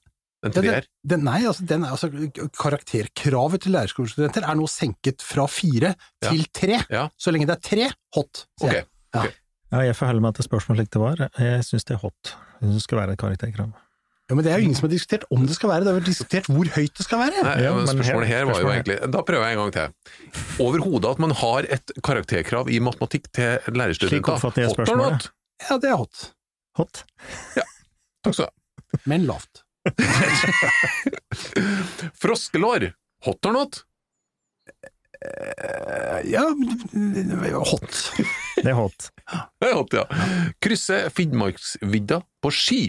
En 0.45 0.51
treer. 0.53 0.85
den, 1.05 1.23
nei, 1.25 1.39
altså, 1.49 1.63
den 1.65 1.83
er, 1.85 1.93
altså, 1.95 2.09
karakterkravet 2.53 3.61
til 3.63 3.73
lærerskolestudenter 3.73 4.43
er 4.45 4.55
nå 4.59 4.67
senket 4.69 5.21
fra 5.25 5.47
fire 5.49 5.95
Ja. 6.21 6.29
til 6.29 6.45
tre. 6.53 6.83
Ja. 6.89 7.07
Så 7.17 7.31
lenge 7.33 7.47
det 7.47 7.55
er 7.57 7.61
tre, 7.69 7.87
hot. 8.13 8.45
sier 8.59 8.73
jeg. 8.73 8.85
Ok. 9.15 9.33
Ja, 9.75 9.81
jeg 9.89 9.95
forholder 9.99 10.23
meg 10.23 10.35
til 10.37 10.45
spørsmålet 10.47 10.85
slik 10.85 10.91
det 10.95 11.01
var. 11.01 11.21
Jeg 11.35 11.63
syns 11.67 11.83
det 11.89 11.97
er 11.97 12.01
hot. 12.05 12.31
Jeg 12.31 12.69
synes 12.69 12.77
det 12.79 12.83
skal 12.85 12.99
være 13.01 13.15
et 13.17 13.19
karakterkrav. 13.19 13.73
Ja, 14.25 14.33
men 14.33 14.41
det 14.45 14.49
er 14.53 14.57
jo 14.57 14.65
ingen 14.65 14.77
som 14.79 14.87
har 14.87 14.93
diskutert 14.95 15.25
om 15.35 15.43
det 15.45 15.53
skal 15.57 15.69
være, 15.69 15.83
det 15.85 15.91
har 15.91 15.97
vært 15.99 16.07
diskutert 16.09 16.47
hvor 16.49 16.69
høyt 16.73 16.93
det 16.97 17.03
skal 17.05 17.19
være. 17.21 17.41
Nei, 17.45 17.51
Ja, 17.61 17.73
men 17.75 17.85
spørsmålet 17.91 18.27
her- 18.31 18.45
var 18.49 18.61
jo 18.63 18.69
egentlig 18.71 18.95
Da 19.13 19.21
prøver 19.27 19.43
jeg 19.45 19.53
en 19.53 19.59
gang 19.61 19.73
til. 19.75 19.87
Overhodet 20.65 21.11
at 21.11 21.19
man 21.21 21.31
har 21.43 21.67
et 21.75 21.91
karakterkrav 22.07 22.71
i 22.73 22.79
matematikk 22.79 23.27
til 23.37 23.59
lærerstudenter. 23.69 24.39
Hot 24.41 24.89
or 24.89 24.97
not? 24.97 25.29
Ja, 25.69 25.77
det 25.77 25.91
er 25.91 25.95
hot, 26.01 26.31
Hot? 26.79 27.03
Ja. 27.55 27.61
Takk 28.25 28.33
skal 28.33 28.45
du 28.45 28.49
ha. 28.49 29.01
men 29.05 29.27
lavt. 29.29 29.61
Froskelår. 32.21 32.93
Hot 33.25 33.45
or 33.45 33.51
not? 33.53 33.83
Eh, 35.25 36.31
Ja, 36.31 36.43
hot. 37.59 37.97
Det 38.63 38.69
er 38.71 38.77
hot. 38.77 39.09
Det 39.61 39.67
er 39.69 39.75
hot, 39.77 39.93
ja. 39.93 40.05
Krysse 40.63 41.01
Finnmarksvidda 41.13 42.21
på 42.41 42.51
ski. 42.53 42.79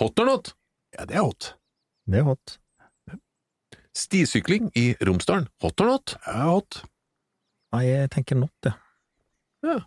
Hot 0.00 0.18
or 0.22 0.26
not? 0.26 0.52
Ja, 0.96 1.04
det 1.06 1.16
er 1.20 1.26
hot. 1.26 1.52
Det 2.10 2.18
er 2.22 2.26
hot. 2.26 2.56
Stisykling 3.94 4.70
i 4.78 4.92
Romsdalen. 5.04 5.46
Hot 5.62 5.80
or 5.84 5.90
not? 5.92 6.14
Ja, 6.26 6.48
hot. 6.56 6.80
Nei, 7.76 7.84
jeg 7.90 8.10
tenker 8.12 8.40
not, 8.40 8.52
jeg. 8.66 8.74
ja. 9.68 9.78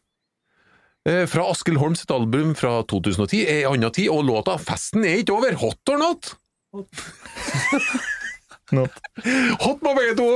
Fra 1.29 1.43
Askild 1.51 1.77
Holm 1.77 1.93
sitt 1.93 2.09
album 2.09 2.55
fra 2.57 2.79
2010, 2.89 3.43
Ei 3.45 3.59
anna 3.69 3.91
tid, 3.93 4.07
og 4.09 4.23
låta 4.25 4.55
Festen 4.57 5.03
er 5.05 5.19
ikke 5.21 5.35
over. 5.35 5.53
Hot 5.61 5.91
or 5.93 5.99
not? 6.01 6.31
Hot. 6.73 7.03
Not. 8.73 8.95
Hot 9.65 9.83
på 9.83 9.91
begge 9.99 10.15
to! 10.17 10.29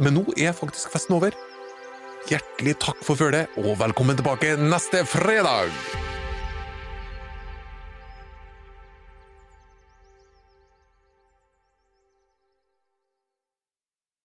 Men 0.00 0.16
nå 0.18 0.24
er 0.36 0.56
faktisk 0.56 0.92
festen 0.92 1.16
over. 1.18 1.36
Hjertelig 2.30 2.76
takk 2.82 3.00
for 3.06 3.18
følget, 3.18 3.50
og 3.60 3.78
velkommen 3.80 4.18
tilbake 4.18 4.56
neste 4.60 5.04
fredag! 5.08 5.72